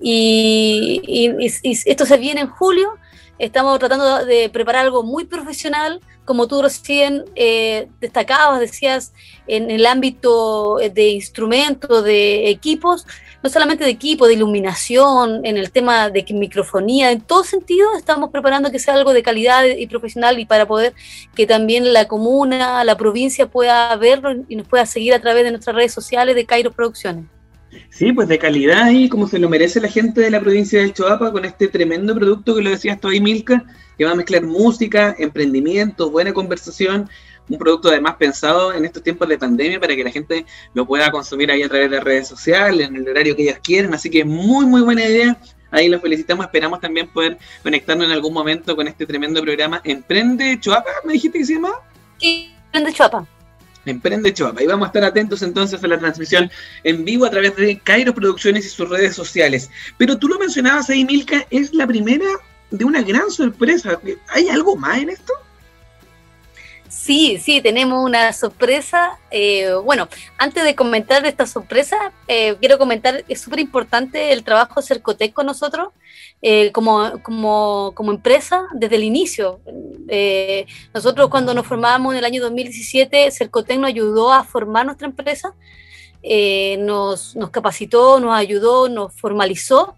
Y, 0.00 1.00
y- 1.06 1.46
esto 1.90 2.06
se 2.06 2.16
viene 2.16 2.42
en 2.42 2.48
julio. 2.48 2.94
Estamos 3.38 3.78
tratando 3.80 4.24
de 4.24 4.48
preparar 4.48 4.84
algo 4.84 5.02
muy 5.02 5.24
profesional. 5.24 6.00
Como 6.24 6.46
tú 6.46 6.62
recién 6.62 7.24
eh, 7.34 7.88
destacabas 8.00 8.60
decías 8.60 9.12
en 9.46 9.70
el 9.70 9.84
ámbito 9.86 10.76
de 10.78 11.08
instrumentos 11.08 12.04
de 12.04 12.48
equipos 12.48 13.06
no 13.42 13.50
solamente 13.50 13.84
de 13.84 13.90
equipo 13.90 14.26
de 14.26 14.32
iluminación 14.32 15.44
en 15.44 15.58
el 15.58 15.70
tema 15.70 16.08
de 16.08 16.24
microfonía 16.30 17.10
en 17.10 17.20
todo 17.20 17.44
sentido 17.44 17.94
estamos 17.94 18.30
preparando 18.30 18.70
que 18.70 18.78
sea 18.78 18.94
algo 18.94 19.12
de 19.12 19.22
calidad 19.22 19.64
y 19.66 19.86
profesional 19.86 20.38
y 20.38 20.46
para 20.46 20.66
poder 20.66 20.94
que 21.34 21.46
también 21.46 21.92
la 21.92 22.08
comuna 22.08 22.82
la 22.84 22.96
provincia 22.96 23.46
pueda 23.46 23.94
verlo 23.96 24.30
y 24.48 24.56
nos 24.56 24.66
pueda 24.66 24.86
seguir 24.86 25.12
a 25.12 25.20
través 25.20 25.44
de 25.44 25.50
nuestras 25.50 25.76
redes 25.76 25.92
sociales 25.92 26.34
de 26.34 26.46
Cairo 26.46 26.72
Producciones 26.72 27.26
Sí, 27.90 28.12
pues 28.12 28.28
de 28.28 28.38
calidad 28.38 28.90
y 28.90 29.08
como 29.08 29.28
se 29.28 29.38
lo 29.38 29.48
merece 29.48 29.80
la 29.80 29.88
gente 29.88 30.20
de 30.20 30.30
la 30.30 30.40
provincia 30.40 30.80
del 30.80 30.92
Choapa 30.92 31.30
con 31.30 31.44
este 31.44 31.68
tremendo 31.68 32.14
producto 32.14 32.54
que 32.54 32.62
lo 32.62 32.70
decías 32.70 33.00
tú 33.00 33.08
Milka, 33.08 33.64
que 33.96 34.04
va 34.04 34.12
a 34.12 34.14
mezclar 34.14 34.42
música, 34.42 35.14
emprendimiento, 35.18 36.10
buena 36.10 36.32
conversación, 36.32 37.08
un 37.48 37.58
producto 37.58 37.88
además 37.88 38.16
pensado 38.16 38.72
en 38.72 38.84
estos 38.84 39.02
tiempos 39.02 39.28
de 39.28 39.38
pandemia 39.38 39.78
para 39.78 39.94
que 39.94 40.04
la 40.04 40.10
gente 40.10 40.46
lo 40.72 40.86
pueda 40.86 41.10
consumir 41.10 41.50
ahí 41.50 41.62
a 41.62 41.68
través 41.68 41.90
de 41.90 42.00
redes 42.00 42.28
sociales, 42.28 42.88
en 42.88 42.96
el 42.96 43.08
horario 43.08 43.36
que 43.36 43.42
ellos 43.42 43.58
quieren, 43.62 43.94
así 43.94 44.10
que 44.10 44.24
muy, 44.24 44.66
muy 44.66 44.82
buena 44.82 45.04
idea. 45.04 45.36
Ahí 45.70 45.88
los 45.88 46.00
felicitamos, 46.00 46.46
esperamos 46.46 46.80
también 46.80 47.08
poder 47.08 47.36
conectarnos 47.62 48.06
en 48.06 48.12
algún 48.12 48.32
momento 48.32 48.76
con 48.76 48.86
este 48.86 49.06
tremendo 49.06 49.42
programa 49.42 49.80
Emprende 49.84 50.58
Choapa, 50.60 50.90
me 51.04 51.14
dijiste 51.14 51.38
que 51.38 51.44
se 51.44 51.54
llamaba. 51.54 51.82
y 52.20 52.50
de 52.72 52.92
Chuapa. 52.92 53.26
Emprende 53.86 54.32
Choapa. 54.32 54.62
Y 54.62 54.66
vamos 54.66 54.86
a 54.86 54.88
estar 54.88 55.04
atentos 55.04 55.42
entonces 55.42 55.82
a 55.82 55.86
la 55.86 55.98
transmisión 55.98 56.50
en 56.82 57.04
vivo 57.04 57.24
a 57.24 57.30
través 57.30 57.56
de 57.56 57.78
Cairo 57.78 58.14
Producciones 58.14 58.66
y 58.66 58.68
sus 58.68 58.88
redes 58.88 59.14
sociales. 59.14 59.70
Pero 59.98 60.18
tú 60.18 60.28
lo 60.28 60.38
mencionabas 60.38 60.90
ahí, 60.90 61.04
Milka, 61.04 61.46
es 61.50 61.74
la 61.74 61.86
primera 61.86 62.26
de 62.70 62.84
una 62.84 63.02
gran 63.02 63.30
sorpresa. 63.30 64.00
¿Hay 64.28 64.48
algo 64.48 64.76
más 64.76 64.98
en 64.98 65.10
esto? 65.10 65.32
Sí, 66.94 67.38
sí, 67.38 67.60
tenemos 67.60 68.02
una 68.02 68.32
sorpresa. 68.32 69.18
Eh, 69.30 69.74
bueno, 69.84 70.08
antes 70.38 70.64
de 70.64 70.74
comentar 70.74 71.26
esta 71.26 71.46
sorpresa, 71.46 72.12
eh, 72.28 72.56
quiero 72.60 72.78
comentar, 72.78 73.24
es 73.28 73.40
súper 73.42 73.58
importante 73.58 74.32
el 74.32 74.42
trabajo 74.42 74.80
Cercotec 74.80 75.34
con 75.34 75.44
nosotros 75.44 75.88
eh, 76.40 76.72
como, 76.72 77.20
como, 77.22 77.92
empresa 78.10 78.68
desde 78.72 78.96
el 78.96 79.04
inicio. 79.04 79.60
Nosotros 80.94 81.28
cuando 81.28 81.52
nos 81.52 81.66
formamos 81.66 82.14
en 82.14 82.20
el 82.20 82.24
año 82.24 82.40
2017, 82.40 83.30
Cercotec 83.32 83.78
nos 83.78 83.88
ayudó 83.88 84.32
a 84.32 84.44
formar 84.44 84.86
nuestra 84.86 85.08
empresa, 85.08 85.54
nos, 86.78 87.36
nos 87.36 87.50
capacitó, 87.50 88.18
nos 88.20 88.34
ayudó, 88.34 88.88
nos 88.88 89.12
formalizó 89.12 89.96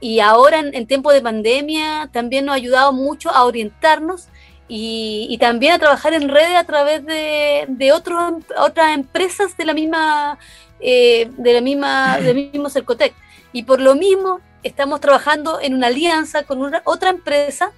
y 0.00 0.20
ahora 0.20 0.60
en, 0.60 0.74
en 0.74 0.86
tiempo 0.86 1.12
de 1.12 1.20
pandemia 1.20 2.08
también 2.12 2.46
nos 2.46 2.52
ha 2.54 2.56
ayudado 2.56 2.92
mucho 2.92 3.28
a 3.30 3.44
orientarnos 3.44 4.28
y, 4.68 5.26
y 5.30 5.38
también 5.38 5.72
a 5.72 5.78
trabajar 5.78 6.12
en 6.12 6.28
redes 6.28 6.54
a 6.54 6.64
través 6.64 7.04
de, 7.04 7.64
de 7.68 7.92
otros, 7.92 8.34
otras 8.58 8.94
empresas 8.94 9.56
de 9.56 9.64
la 9.64 9.72
misma, 9.72 10.38
eh, 10.80 11.30
de 11.36 11.52
la 11.54 11.60
misma, 11.62 12.18
del 12.18 12.36
mismo 12.36 12.68
Cercotec. 12.68 13.14
Y 13.52 13.62
por 13.62 13.80
lo 13.80 13.94
mismo 13.94 14.40
estamos 14.62 15.00
trabajando 15.00 15.58
en 15.60 15.74
una 15.74 15.86
alianza 15.86 16.42
con 16.42 16.60
una, 16.60 16.82
otra 16.84 17.10
empresa 17.10 17.72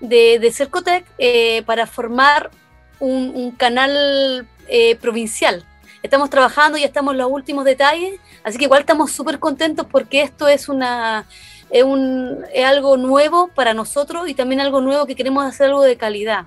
de, 0.00 0.38
de 0.38 0.52
Cercotec 0.52 1.04
eh, 1.18 1.62
para 1.66 1.86
formar 1.86 2.50
un, 3.00 3.50
canal 3.52 4.46
eh, 4.68 4.96
provincial. 4.96 5.64
Estamos 6.02 6.30
trabajando, 6.30 6.78
ya 6.78 6.86
estamos 6.86 7.12
en 7.12 7.18
los 7.18 7.30
últimos 7.30 7.64
detalles, 7.64 8.20
así 8.44 8.58
que 8.58 8.64
igual 8.64 8.80
estamos 8.80 9.10
súper 9.10 9.40
contentos 9.40 9.86
porque 9.90 10.22
esto 10.22 10.46
es 10.46 10.68
una 10.68 11.26
es, 11.70 11.84
un, 11.84 12.44
es 12.52 12.64
algo 12.64 12.96
nuevo 12.96 13.48
para 13.54 13.74
nosotros 13.74 14.28
y 14.28 14.34
también 14.34 14.60
algo 14.60 14.80
nuevo 14.80 15.06
que 15.06 15.16
queremos 15.16 15.44
hacer 15.44 15.66
algo 15.66 15.82
de 15.82 15.96
calidad. 15.96 16.46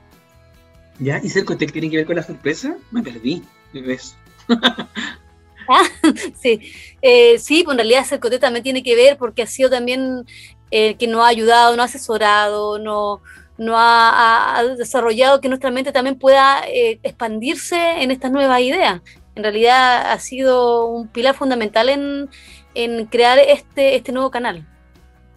¿Ya? 1.00 1.20
¿Y 1.24 1.30
Cercotec 1.30 1.72
tiene 1.72 1.90
que 1.90 1.98
ver 1.98 2.06
con 2.06 2.16
la 2.16 2.24
sorpresa? 2.24 2.76
Me 2.92 3.02
perdí. 3.02 3.44
¿Ves? 3.74 4.16
sí, 6.42 6.60
eh, 7.02 7.40
sí, 7.40 7.64
pues 7.64 7.74
en 7.74 7.78
realidad 7.80 8.06
Cercotec 8.06 8.42
también 8.42 8.64
tiene 8.64 8.84
que 8.84 8.96
ver 8.96 9.18
porque 9.18 9.44
ha 9.44 9.48
sido 9.48 9.70
también 9.70 10.26
el 10.70 10.98
que 10.98 11.08
nos 11.08 11.22
ha 11.22 11.28
ayudado, 11.28 11.76
nos 11.76 11.84
ha 11.84 11.86
asesorado, 11.86 12.80
no, 12.80 13.22
no 13.58 13.78
ha, 13.78 14.58
ha 14.58 14.64
desarrollado 14.64 15.42
que 15.42 15.50
nuestra 15.50 15.72
mente 15.72 15.92
también 15.92 16.18
pueda 16.18 16.64
eh, 16.68 17.00
expandirse 17.04 18.02
en 18.02 18.12
estas 18.12 18.32
nuevas 18.32 18.62
ideas. 18.62 19.02
En 19.36 19.44
realidad 19.44 20.12
ha 20.12 20.20
sido 20.20 20.88
un 20.88 21.08
pilar 21.08 21.36
fundamental 21.36 21.90
en, 21.90 22.30
en 22.74 23.06
crear 23.06 23.40
este, 23.40 23.96
este 23.96 24.12
nuevo 24.12 24.32
canal. 24.32 24.68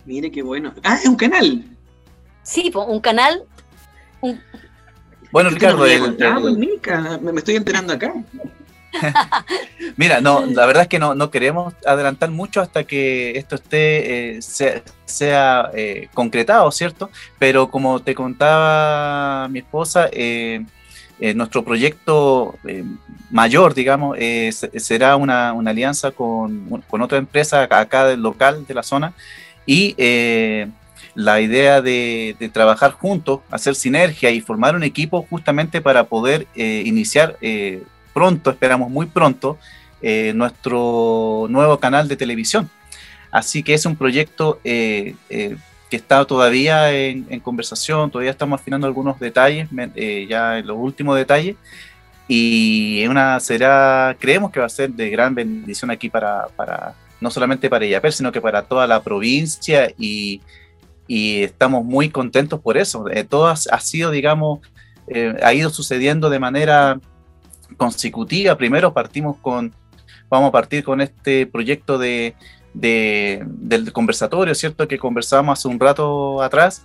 Mire 0.04 0.30
qué 0.30 0.42
bueno. 0.42 0.72
Ah, 0.82 0.96
es 1.02 1.06
un 1.08 1.16
canal. 1.16 1.64
Sí, 2.42 2.70
un 2.74 3.00
canal. 3.00 3.42
un- 4.20 4.40
Bueno, 5.32 5.50
Ricardo, 5.50 5.86
el- 5.86 6.00
nunca. 6.58 7.18
Me, 7.20 7.32
estoy 7.38 7.56
enterando 7.56 7.92
acá. 7.92 8.12
Mira, 9.96 10.20
no, 10.20 10.46
la 10.46 10.66
verdad 10.66 10.82
es 10.84 10.88
que 10.88 10.98
no, 11.00 11.14
no 11.14 11.30
queremos 11.30 11.74
adelantar 11.84 12.30
mucho 12.30 12.60
hasta 12.60 12.84
que 12.84 13.36
esto 13.36 13.56
esté, 13.56 14.36
eh, 14.36 14.42
sea, 14.42 14.82
sea, 15.04 15.70
eh, 15.74 16.08
concretado, 16.14 16.70
¿cierto? 16.70 17.10
Pero 17.38 17.68
como 17.70 18.00
te 18.00 18.14
contaba 18.14 19.48
mi 19.48 19.58
esposa, 19.60 20.08
eh, 20.12 20.64
eh, 21.18 21.34
nuestro 21.34 21.64
proyecto 21.64 22.54
eh, 22.66 22.84
mayor, 23.30 23.74
digamos, 23.74 24.16
eh, 24.20 24.50
se- 24.52 24.78
será 24.78 25.16
una, 25.16 25.52
una 25.52 25.70
alianza 25.72 26.12
con, 26.12 26.82
con 26.88 27.02
otra 27.02 27.18
empresa 27.18 27.62
acá 27.70 28.04
del 28.06 28.20
local 28.22 28.64
de 28.66 28.74
la 28.74 28.82
zona 28.84 29.12
y 29.66 29.94
eh, 29.98 30.68
la 31.14 31.40
idea 31.40 31.80
de, 31.80 32.34
de 32.38 32.48
trabajar 32.48 32.90
juntos, 32.92 33.40
hacer 33.50 33.74
sinergia 33.74 34.30
y 34.30 34.40
formar 34.40 34.74
un 34.74 34.82
equipo 34.82 35.26
justamente 35.30 35.80
para 35.80 36.04
poder 36.04 36.46
eh, 36.54 36.82
iniciar 36.84 37.36
eh, 37.40 37.82
pronto, 38.12 38.50
esperamos 38.50 38.90
muy 38.90 39.06
pronto, 39.06 39.58
eh, 40.02 40.32
nuestro 40.34 41.46
nuevo 41.48 41.78
canal 41.78 42.08
de 42.08 42.16
televisión. 42.16 42.68
Así 43.30 43.62
que 43.62 43.74
es 43.74 43.86
un 43.86 43.96
proyecto 43.96 44.60
eh, 44.64 45.14
eh, 45.28 45.56
que 45.90 45.96
está 45.96 46.24
todavía 46.24 46.92
en, 46.92 47.26
en 47.30 47.40
conversación, 47.40 48.10
todavía 48.10 48.30
estamos 48.32 48.60
afinando 48.60 48.86
algunos 48.86 49.18
detalles, 49.18 49.68
ya 50.28 50.58
en 50.58 50.66
los 50.66 50.76
últimos 50.76 51.16
detalles, 51.16 51.56
y 52.26 53.04
una 53.06 53.38
será, 53.38 54.16
creemos 54.18 54.50
que 54.50 54.60
va 54.60 54.66
a 54.66 54.70
ser 54.70 54.90
de 54.90 55.10
gran 55.10 55.34
bendición 55.34 55.90
aquí 55.90 56.08
para, 56.08 56.46
para 56.56 56.94
no 57.20 57.30
solamente 57.30 57.70
para 57.70 57.84
Illapel, 57.86 58.12
sino 58.12 58.32
que 58.32 58.40
para 58.40 58.62
toda 58.62 58.86
la 58.86 59.02
provincia 59.02 59.92
y, 59.98 60.40
y 61.06 61.42
estamos 61.42 61.84
muy 61.84 62.10
contentos 62.10 62.60
por 62.60 62.76
eso. 62.76 63.08
Eh, 63.10 63.24
todo 63.24 63.46
ha, 63.48 63.80
sido, 63.80 64.10
digamos, 64.10 64.60
eh, 65.08 65.34
ha 65.42 65.52
ido 65.54 65.70
sucediendo 65.70 66.28
de 66.30 66.38
manera 66.38 67.00
consecutiva. 67.76 68.56
Primero 68.56 68.92
partimos 68.92 69.36
con, 69.38 69.74
vamos 70.28 70.48
a 70.48 70.52
partir 70.52 70.84
con 70.84 71.00
este 71.00 71.46
proyecto 71.46 71.98
de, 71.98 72.34
de- 72.74 73.42
del 73.46 73.92
conversatorio, 73.92 74.54
¿cierto? 74.54 74.86
Que 74.86 74.98
conversábamos 74.98 75.58
hace 75.58 75.68
un 75.68 75.80
rato 75.80 76.42
atrás 76.42 76.84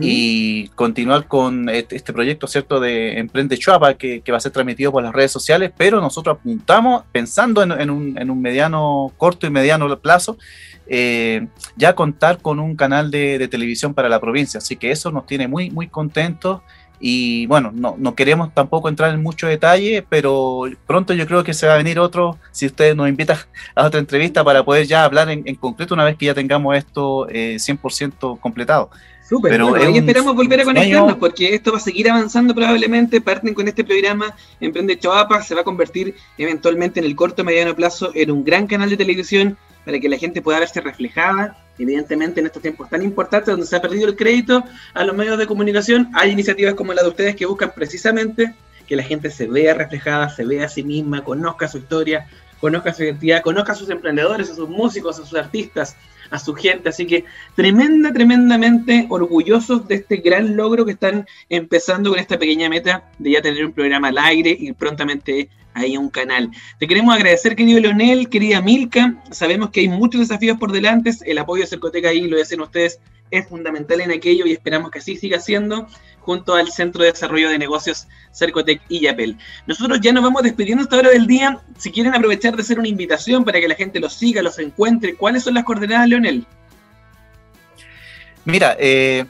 y 0.00 0.68
continuar 0.68 1.28
con 1.28 1.68
este, 1.68 2.12
proyecto, 2.12 2.46
¿cierto? 2.46 2.80
De 2.80 3.18
Emprende 3.18 3.56
Chuapa, 3.56 3.94
que, 3.94 4.22
va 4.30 4.36
a 4.36 4.40
ser 4.40 4.52
transmitido 4.52 4.92
por 4.92 5.02
las 5.02 5.12
redes 5.12 5.30
sociales, 5.30 5.72
pero 5.76 6.00
nosotros 6.00 6.38
apuntamos, 6.38 7.04
pensando 7.12 7.62
en, 7.62 7.90
un, 7.90 8.42
mediano, 8.42 9.12
corto 9.16 9.46
y 9.46 9.50
mediano 9.50 9.94
plazo, 9.98 10.36
eh, 10.86 11.46
ya 11.76 11.94
contar 11.94 12.38
con 12.42 12.58
un 12.58 12.76
canal 12.76 13.10
de, 13.10 13.38
de 13.38 13.48
televisión 13.48 13.94
para 13.94 14.08
la 14.08 14.20
provincia. 14.20 14.58
Así 14.58 14.76
que 14.76 14.90
eso 14.90 15.10
nos 15.10 15.26
tiene 15.26 15.48
muy, 15.48 15.70
muy 15.70 15.88
contentos. 15.88 16.62
Y 17.00 17.46
bueno, 17.46 17.70
no, 17.74 17.96
no 17.98 18.14
queremos 18.14 18.54
tampoco 18.54 18.88
entrar 18.88 19.12
en 19.12 19.22
mucho 19.22 19.46
detalle, 19.46 20.04
pero 20.08 20.62
pronto 20.86 21.12
yo 21.12 21.26
creo 21.26 21.44
que 21.44 21.52
se 21.52 21.66
va 21.66 21.74
a 21.74 21.76
venir 21.76 21.98
otro, 21.98 22.38
si 22.50 22.66
ustedes 22.66 22.96
nos 22.96 23.08
invitan 23.08 23.36
a 23.74 23.86
otra 23.86 24.00
entrevista 24.00 24.42
para 24.42 24.64
poder 24.64 24.86
ya 24.86 25.04
hablar 25.04 25.28
en, 25.28 25.42
en 25.44 25.54
concreto 25.56 25.94
una 25.94 26.04
vez 26.04 26.16
que 26.16 26.26
ya 26.26 26.34
tengamos 26.34 26.76
esto 26.76 27.28
eh, 27.28 27.56
100% 27.56 28.40
completado. 28.40 28.90
Súper, 29.26 29.52
Pero 29.52 29.68
bueno, 29.68 29.86
ahí 29.86 29.96
esperamos 29.96 30.34
volver 30.36 30.60
a 30.60 30.64
conectarnos 30.64 31.16
porque 31.16 31.54
esto 31.54 31.72
va 31.72 31.78
a 31.78 31.80
seguir 31.80 32.10
avanzando 32.10 32.54
probablemente. 32.54 33.22
Parten 33.22 33.54
con 33.54 33.66
este 33.66 33.82
programa 33.82 34.36
Emprende 34.60 34.98
Choapa, 34.98 35.42
se 35.42 35.54
va 35.54 35.62
a 35.62 35.64
convertir 35.64 36.14
eventualmente 36.36 37.00
en 37.00 37.06
el 37.06 37.16
corto 37.16 37.40
y 37.40 37.44
mediano 37.46 37.74
plazo 37.74 38.12
en 38.14 38.30
un 38.30 38.44
gran 38.44 38.66
canal 38.66 38.90
de 38.90 38.98
televisión 38.98 39.56
para 39.86 39.98
que 39.98 40.10
la 40.10 40.18
gente 40.18 40.42
pueda 40.42 40.60
verse 40.60 40.80
reflejada. 40.82 41.56
Evidentemente, 41.78 42.40
en 42.40 42.46
estos 42.46 42.60
tiempos 42.60 42.90
tan 42.90 43.02
importantes 43.02 43.48
donde 43.48 43.66
se 43.66 43.74
ha 43.74 43.80
perdido 43.80 44.08
el 44.08 44.14
crédito 44.14 44.62
a 44.92 45.04
los 45.04 45.16
medios 45.16 45.38
de 45.38 45.46
comunicación, 45.46 46.10
hay 46.12 46.30
iniciativas 46.30 46.74
como 46.74 46.92
la 46.92 47.02
de 47.02 47.08
ustedes 47.08 47.34
que 47.34 47.46
buscan 47.46 47.72
precisamente 47.74 48.54
que 48.86 48.96
la 48.96 49.02
gente 49.02 49.30
se 49.30 49.46
vea 49.46 49.72
reflejada, 49.72 50.28
se 50.28 50.44
vea 50.44 50.66
a 50.66 50.68
sí 50.68 50.82
misma, 50.82 51.24
conozca 51.24 51.66
su 51.68 51.78
historia, 51.78 52.28
conozca 52.60 52.92
su 52.92 53.04
identidad, 53.04 53.42
conozca 53.42 53.72
a 53.72 53.76
sus 53.76 53.90
emprendedores, 53.90 54.50
a 54.50 54.54
sus 54.54 54.68
músicos, 54.68 55.18
a 55.18 55.26
sus 55.26 55.38
artistas, 55.38 55.96
a 56.30 56.38
su 56.38 56.54
gente. 56.54 56.88
Así 56.88 57.06
que 57.06 57.24
tremenda, 57.54 58.12
tremendamente 58.12 59.06
orgullosos 59.08 59.86
de 59.88 59.96
este 59.96 60.16
gran 60.18 60.56
logro 60.56 60.84
que 60.84 60.92
están 60.92 61.26
empezando 61.48 62.10
con 62.10 62.18
esta 62.18 62.38
pequeña 62.38 62.68
meta 62.68 63.10
de 63.18 63.32
ya 63.32 63.42
tener 63.42 63.64
un 63.66 63.72
programa 63.72 64.08
al 64.08 64.18
aire 64.18 64.56
y 64.58 64.72
prontamente 64.72 65.48
ahí 65.74 65.96
un 65.96 66.08
canal. 66.08 66.50
Te 66.78 66.86
queremos 66.86 67.14
agradecer, 67.14 67.56
querido 67.56 67.80
Leonel, 67.80 68.28
querida 68.28 68.62
Milka. 68.62 69.22
Sabemos 69.30 69.70
que 69.70 69.80
hay 69.80 69.88
muchos 69.88 70.20
desafíos 70.20 70.58
por 70.58 70.72
delante. 70.72 71.10
El 71.26 71.38
apoyo 71.38 71.62
de 71.62 71.68
Cercoteca 71.68 72.08
ahí, 72.08 72.28
lo 72.28 72.36
decían 72.36 72.60
ustedes, 72.60 73.00
es 73.30 73.48
fundamental 73.48 74.00
en 74.00 74.12
aquello 74.12 74.46
y 74.46 74.52
esperamos 74.52 74.90
que 74.90 75.00
así 75.00 75.16
siga 75.16 75.40
siendo 75.40 75.86
junto 76.24 76.54
al 76.54 76.72
Centro 76.72 77.04
de 77.04 77.12
Desarrollo 77.12 77.50
de 77.50 77.58
Negocios 77.58 78.08
Cercotec 78.32 78.80
y 78.88 79.00
Yapel. 79.00 79.36
Nosotros 79.66 80.00
ya 80.00 80.12
nos 80.12 80.24
vamos 80.24 80.42
despidiendo 80.42 80.82
a 80.82 80.84
esta 80.84 80.96
hora 80.96 81.10
del 81.10 81.26
día. 81.26 81.60
Si 81.78 81.92
quieren 81.92 82.14
aprovechar 82.14 82.56
de 82.56 82.62
hacer 82.62 82.78
una 82.78 82.88
invitación 82.88 83.44
para 83.44 83.60
que 83.60 83.68
la 83.68 83.74
gente 83.74 84.00
los 84.00 84.14
siga, 84.14 84.42
los 84.42 84.58
encuentre, 84.58 85.14
¿cuáles 85.14 85.44
son 85.44 85.52
las 85.54 85.64
coordenadas, 85.64 86.08
Leonel? 86.08 86.46
Mira, 88.46 88.76
eh, 88.78 89.26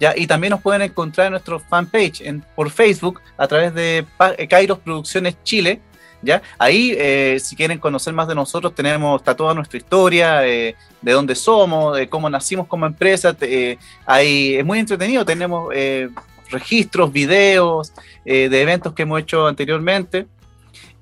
¿ya? 0.00 0.16
y 0.16 0.26
también 0.26 0.52
nos 0.52 0.62
pueden 0.62 0.80
encontrar 0.82 1.26
en 1.26 1.32
nuestro 1.32 1.58
fanpage 1.60 2.22
en, 2.22 2.42
por 2.56 2.70
Facebook 2.70 3.20
a 3.36 3.46
través 3.46 3.74
de 3.74 4.06
eh, 4.38 4.48
Kairos 4.48 4.78
Producciones 4.78 5.36
Chile. 5.42 5.82
¿Ya? 6.22 6.42
Ahí, 6.58 6.94
eh, 6.96 7.38
si 7.42 7.56
quieren 7.56 7.78
conocer 7.78 8.12
más 8.12 8.28
de 8.28 8.34
nosotros, 8.34 8.74
tenemos 8.74 9.20
está 9.20 9.36
toda 9.36 9.54
nuestra 9.54 9.78
historia, 9.78 10.46
eh, 10.46 10.74
de 11.00 11.12
dónde 11.12 11.34
somos, 11.34 11.96
de 11.96 12.08
cómo 12.08 12.28
nacimos 12.28 12.66
como 12.66 12.86
empresa. 12.86 13.36
eh, 13.40 13.78
es 14.06 14.64
muy 14.64 14.78
entretenido, 14.78 15.24
tenemos 15.24 15.70
eh, 15.74 16.08
registros, 16.50 17.12
videos 17.12 17.92
de 18.24 18.62
eventos 18.62 18.92
que 18.94 19.02
hemos 19.02 19.20
hecho 19.20 19.46
anteriormente. 19.46 20.26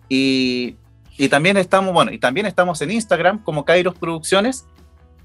Y, 0.08 0.76
y 1.16 1.28
también 1.28 1.56
estamos, 1.56 1.92
bueno, 1.92 2.12
y 2.12 2.18
también 2.18 2.46
estamos 2.46 2.80
en 2.82 2.90
Instagram 2.92 3.42
como 3.42 3.64
Kairos 3.64 3.96
Producciones 3.96 4.64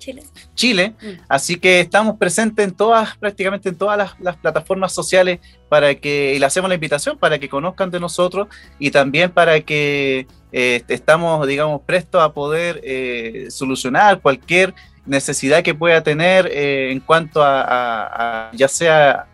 Chile. 0.01 0.23
Chile, 0.55 0.93
Mm. 1.01 1.21
así 1.29 1.55
que 1.57 1.79
estamos 1.79 2.17
presentes 2.17 2.65
en 2.67 2.73
todas, 2.75 3.15
prácticamente 3.17 3.69
en 3.69 3.75
todas 3.77 3.97
las, 3.97 4.19
las 4.19 4.35
plataformas 4.35 4.91
sociales 4.93 5.39
para 5.69 5.93
que, 5.95 6.33
y 6.35 6.39
le 6.39 6.45
hacemos 6.45 6.67
la 6.69 6.75
invitación 6.75 7.17
para 7.17 7.37
que 7.39 7.47
conozcan 7.47 7.89
de 7.91 7.99
nosotros 7.99 8.47
y 8.79 8.89
también 8.91 9.29
para 9.31 9.59
que 9.61 10.27
eh, 10.51 10.83
estamos, 10.89 11.47
digamos, 11.47 11.81
prestos 11.85 12.21
a 12.21 12.33
poder 12.33 12.81
eh, 12.83 13.47
solucionar 13.49 14.19
cualquier 14.19 14.73
necesidad 15.05 15.63
que 15.63 15.73
pueda 15.73 16.01
tener 16.03 16.47
eh, 16.51 16.91
en 16.91 16.99
cuanto 16.99 17.41
a, 17.41 17.61
a- 17.61 18.49
a 18.49 18.51
ya 18.53 18.67
sea 18.67 19.27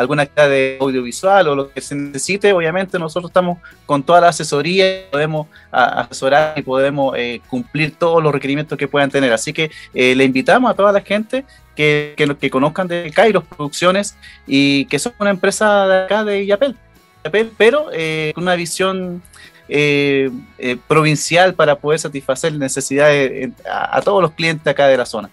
alguna 0.00 0.22
actividad 0.22 0.48
de 0.48 0.78
audiovisual 0.80 1.48
o 1.48 1.54
lo 1.54 1.70
que 1.70 1.80
se 1.80 1.94
necesite, 1.94 2.52
obviamente 2.52 2.98
nosotros 2.98 3.30
estamos 3.30 3.58
con 3.84 4.02
toda 4.02 4.22
la 4.22 4.28
asesoría, 4.28 5.10
podemos 5.10 5.46
asesorar 5.70 6.54
y 6.56 6.62
podemos 6.62 7.14
eh, 7.16 7.40
cumplir 7.48 7.94
todos 7.96 8.22
los 8.22 8.32
requerimientos 8.32 8.78
que 8.78 8.88
puedan 8.88 9.10
tener. 9.10 9.32
Así 9.32 9.52
que 9.52 9.70
eh, 9.94 10.14
le 10.14 10.24
invitamos 10.24 10.70
a 10.70 10.74
toda 10.74 10.90
la 10.90 11.02
gente 11.02 11.44
que, 11.76 12.14
que, 12.16 12.34
que 12.34 12.50
conozcan 12.50 12.88
de 12.88 13.10
Kairos 13.14 13.44
Producciones 13.44 14.16
y 14.46 14.86
que 14.86 14.98
son 14.98 15.12
una 15.18 15.30
empresa 15.30 15.86
de 15.86 16.04
acá 16.04 16.24
de 16.24 16.46
Yapel, 16.46 16.76
Yapel, 17.22 17.52
pero 17.58 17.90
eh, 17.92 18.32
con 18.34 18.44
una 18.44 18.54
visión 18.54 19.22
eh, 19.68 20.30
provincial 20.88 21.54
para 21.54 21.76
poder 21.76 22.00
satisfacer 22.00 22.54
necesidades 22.54 23.50
a 23.66 24.00
todos 24.00 24.22
los 24.22 24.32
clientes 24.32 24.66
acá 24.66 24.86
de 24.86 24.96
la 24.96 25.04
zona. 25.04 25.30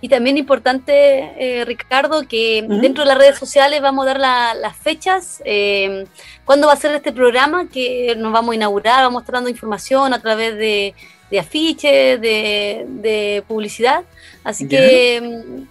Y 0.00 0.08
también 0.08 0.36
importante, 0.38 0.92
eh, 1.38 1.64
Ricardo, 1.64 2.26
que 2.26 2.64
dentro 2.80 3.04
de 3.04 3.08
las 3.08 3.18
redes 3.18 3.38
sociales 3.38 3.80
vamos 3.80 4.04
a 4.04 4.08
dar 4.08 4.20
la- 4.20 4.54
las 4.54 4.76
fechas, 4.76 5.42
eh, 5.44 6.06
cuándo 6.44 6.66
va 6.66 6.72
a 6.72 6.76
ser 6.76 6.92
este 6.94 7.12
programa 7.12 7.68
que 7.68 8.14
nos 8.16 8.32
vamos 8.32 8.52
a 8.52 8.56
inaugurar, 8.56 9.02
vamos 9.04 9.20
a 9.20 9.22
estar 9.22 9.34
dando 9.34 9.50
información 9.50 10.12
a 10.14 10.18
través 10.20 10.54
de, 10.56 10.94
de 11.30 11.38
afiches, 11.38 12.20
de, 12.20 12.84
de 12.88 13.42
publicidad. 13.46 14.02
Así 14.44 14.66
que 14.68 15.20
mm, 15.20 15.62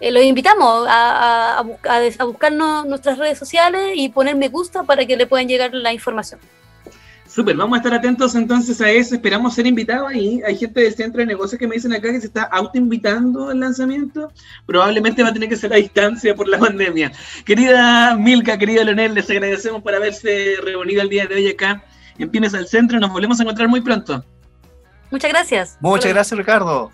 eh, 0.00 0.10
los 0.10 0.22
invitamos 0.24 0.86
a, 0.88 1.58
a, 1.58 1.64
a 2.18 2.24
buscarnos 2.24 2.86
nuestras 2.86 3.18
redes 3.18 3.38
sociales 3.38 3.92
y 3.94 4.08
poner 4.08 4.36
me 4.36 4.48
gusta 4.48 4.82
para 4.84 5.04
que 5.06 5.16
le 5.16 5.26
puedan 5.26 5.48
llegar 5.48 5.72
la 5.74 5.92
información. 5.92 6.40
Súper, 7.34 7.56
vamos 7.56 7.76
a 7.76 7.78
estar 7.78 7.94
atentos 7.94 8.34
entonces 8.34 8.78
a 8.82 8.90
eso. 8.90 9.14
Esperamos 9.14 9.54
ser 9.54 9.66
invitados 9.66 10.10
ahí. 10.10 10.42
Hay 10.46 10.54
gente 10.54 10.82
del 10.82 10.94
centro 10.94 11.20
de 11.20 11.26
negocios 11.26 11.58
que 11.58 11.66
me 11.66 11.76
dicen 11.76 11.94
acá 11.94 12.12
que 12.12 12.20
se 12.20 12.26
está 12.26 12.42
autoinvitando 12.42 13.48
al 13.48 13.58
lanzamiento. 13.58 14.30
Probablemente 14.66 15.22
va 15.22 15.30
a 15.30 15.32
tener 15.32 15.48
que 15.48 15.56
ser 15.56 15.72
a 15.72 15.76
distancia 15.76 16.34
por 16.34 16.46
la 16.46 16.58
pandemia. 16.66 17.10
Querida 17.46 18.16
Milka, 18.16 18.58
querido 18.58 18.84
Leonel, 18.84 19.14
les 19.14 19.30
agradecemos 19.30 19.82
por 19.82 19.94
haberse 19.94 20.56
reunido 20.62 21.00
el 21.00 21.08
día 21.08 21.26
de 21.26 21.36
hoy 21.36 21.48
acá 21.48 21.82
en 22.18 22.28
Pymes 22.28 22.52
al 22.52 22.68
Centro. 22.68 23.00
Nos 23.00 23.10
volvemos 23.10 23.40
a 23.40 23.44
encontrar 23.44 23.66
muy 23.66 23.80
pronto. 23.80 24.22
Muchas 25.10 25.30
gracias. 25.30 25.78
Muchas 25.80 26.04
Hola. 26.04 26.14
gracias, 26.14 26.36
Ricardo. 26.36 26.92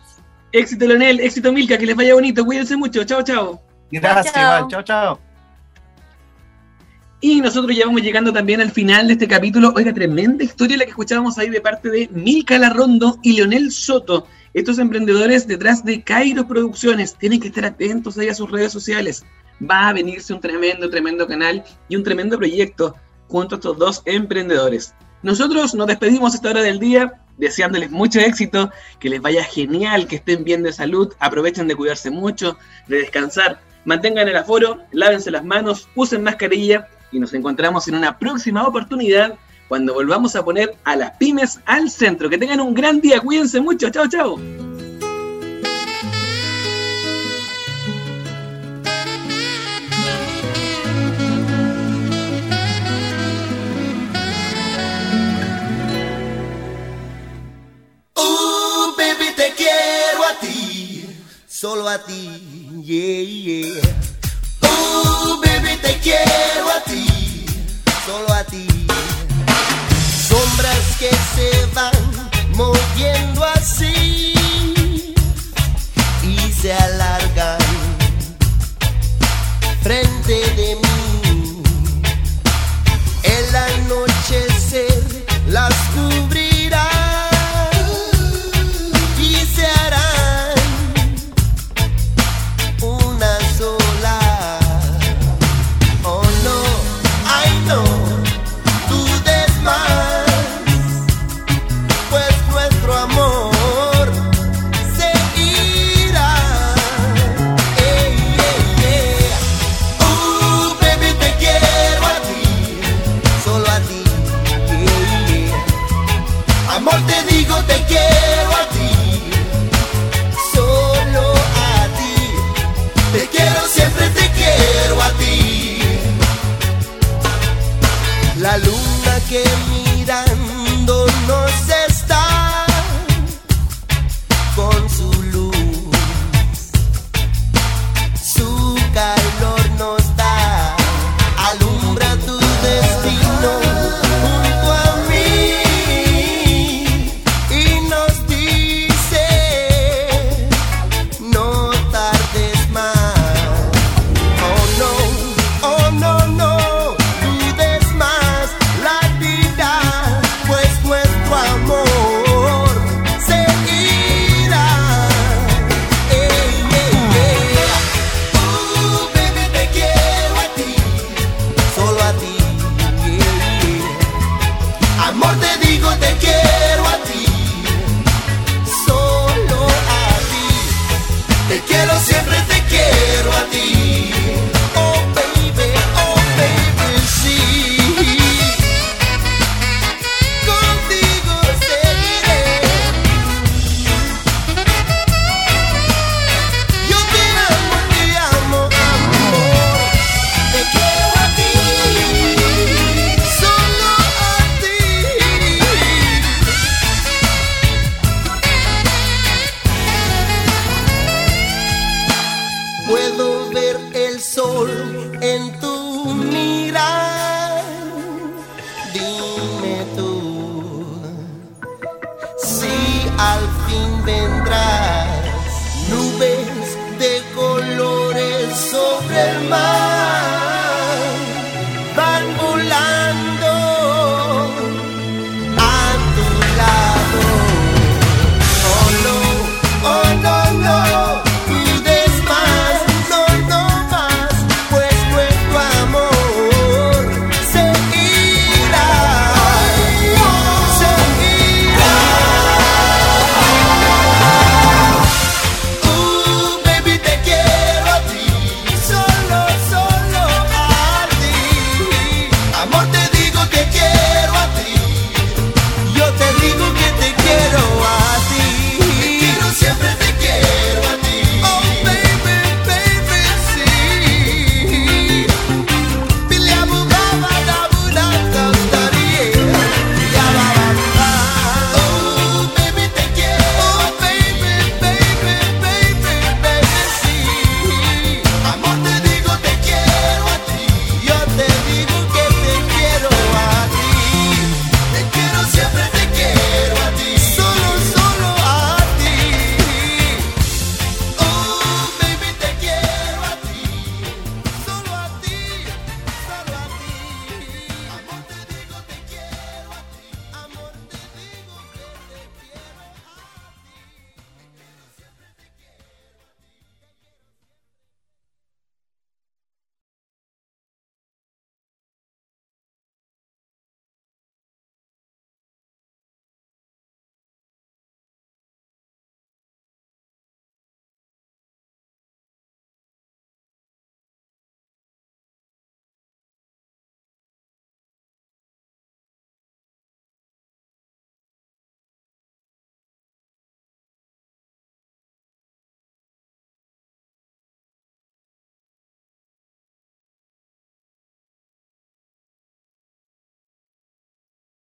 Éxito, 0.52 0.86
Leonel. 0.86 1.18
Éxito, 1.18 1.52
Milka. 1.52 1.76
Que 1.76 1.86
les 1.86 1.96
vaya 1.96 2.14
bonito. 2.14 2.44
Cuídense 2.44 2.76
mucho. 2.76 3.02
Chao, 3.02 3.22
chao. 3.22 3.60
Gracias. 3.90 4.32
Chao, 4.32 4.82
chao. 4.84 5.27
Y 7.20 7.40
nosotros 7.40 7.76
ya 7.76 7.84
vamos 7.86 8.02
llegando 8.02 8.32
también 8.32 8.60
al 8.60 8.70
final 8.70 9.08
de 9.08 9.14
este 9.14 9.26
capítulo. 9.26 9.72
Oiga, 9.74 9.92
tremenda 9.92 10.44
historia 10.44 10.76
la 10.76 10.84
que 10.84 10.90
escuchábamos 10.90 11.36
ahí 11.36 11.50
de 11.50 11.60
parte 11.60 11.90
de 11.90 12.08
Milka 12.12 12.56
Larrondo 12.58 13.18
y 13.24 13.32
Leonel 13.32 13.72
Soto. 13.72 14.28
Estos 14.54 14.78
emprendedores 14.78 15.48
detrás 15.48 15.84
de 15.84 16.04
Cairo 16.04 16.46
Producciones. 16.46 17.16
Tienen 17.16 17.40
que 17.40 17.48
estar 17.48 17.64
atentos 17.64 18.16
ahí 18.18 18.28
a 18.28 18.34
sus 18.34 18.48
redes 18.48 18.70
sociales. 18.70 19.24
Va 19.60 19.88
a 19.88 19.92
venirse 19.92 20.32
un 20.32 20.40
tremendo, 20.40 20.88
tremendo 20.90 21.26
canal 21.26 21.64
y 21.88 21.96
un 21.96 22.04
tremendo 22.04 22.38
proyecto 22.38 22.94
junto 23.26 23.56
a 23.56 23.58
estos 23.58 23.78
dos 23.78 24.02
emprendedores. 24.04 24.94
Nosotros 25.24 25.74
nos 25.74 25.88
despedimos 25.88 26.34
a 26.34 26.36
esta 26.36 26.50
hora 26.50 26.62
del 26.62 26.78
día 26.78 27.24
deseándoles 27.36 27.90
mucho 27.90 28.20
éxito, 28.20 28.70
que 29.00 29.10
les 29.10 29.20
vaya 29.20 29.42
genial, 29.42 30.06
que 30.06 30.16
estén 30.16 30.44
bien 30.44 30.62
de 30.62 30.72
salud, 30.72 31.12
aprovechen 31.18 31.66
de 31.66 31.74
cuidarse 31.74 32.10
mucho, 32.10 32.56
de 32.86 32.98
descansar, 32.98 33.60
mantengan 33.84 34.28
el 34.28 34.36
aforo, 34.36 34.82
lávense 34.92 35.32
las 35.32 35.44
manos, 35.44 35.88
usen 35.96 36.22
mascarilla 36.22 36.88
y 37.10 37.18
nos 37.20 37.32
encontramos 37.34 37.88
en 37.88 37.94
una 37.94 38.18
próxima 38.18 38.66
oportunidad 38.66 39.38
cuando 39.68 39.94
volvamos 39.94 40.34
a 40.34 40.44
poner 40.44 40.76
a 40.84 40.96
las 40.96 41.16
pymes 41.18 41.60
al 41.66 41.90
centro. 41.90 42.30
Que 42.30 42.38
tengan 42.38 42.60
un 42.60 42.74
gran 42.74 43.00
día, 43.00 43.20
cuídense 43.20 43.60
mucho, 43.60 43.90
chao, 43.90 44.08
chao. 44.08 44.34
Uh, 58.16 58.96
baby, 58.96 59.32
te 59.36 59.52
quiero 59.56 60.24
a 60.24 60.40
ti, 60.40 61.06
solo 61.46 61.88
a 61.88 61.98
ti, 61.98 62.82
yeah, 62.82 63.22
yeah. 63.22 64.17
Uh, 64.78 65.40
baby, 65.42 65.76
te 65.82 65.98
quiero 65.98 66.70
a 66.76 66.80
ti, 66.84 67.06
solo 68.06 68.32
a 68.32 68.44
ti. 68.44 68.66
Sombras 70.28 70.96
que 70.98 71.10
se 71.34 71.66
van 71.74 71.92
moviendo 72.54 73.44
así 73.44 74.32
y 76.22 76.52
se 76.60 76.72
alargan 76.72 77.58
frente 79.82 80.34
de 80.56 80.76
mí. 80.76 81.62
El 83.22 83.56
anochecer 83.56 84.07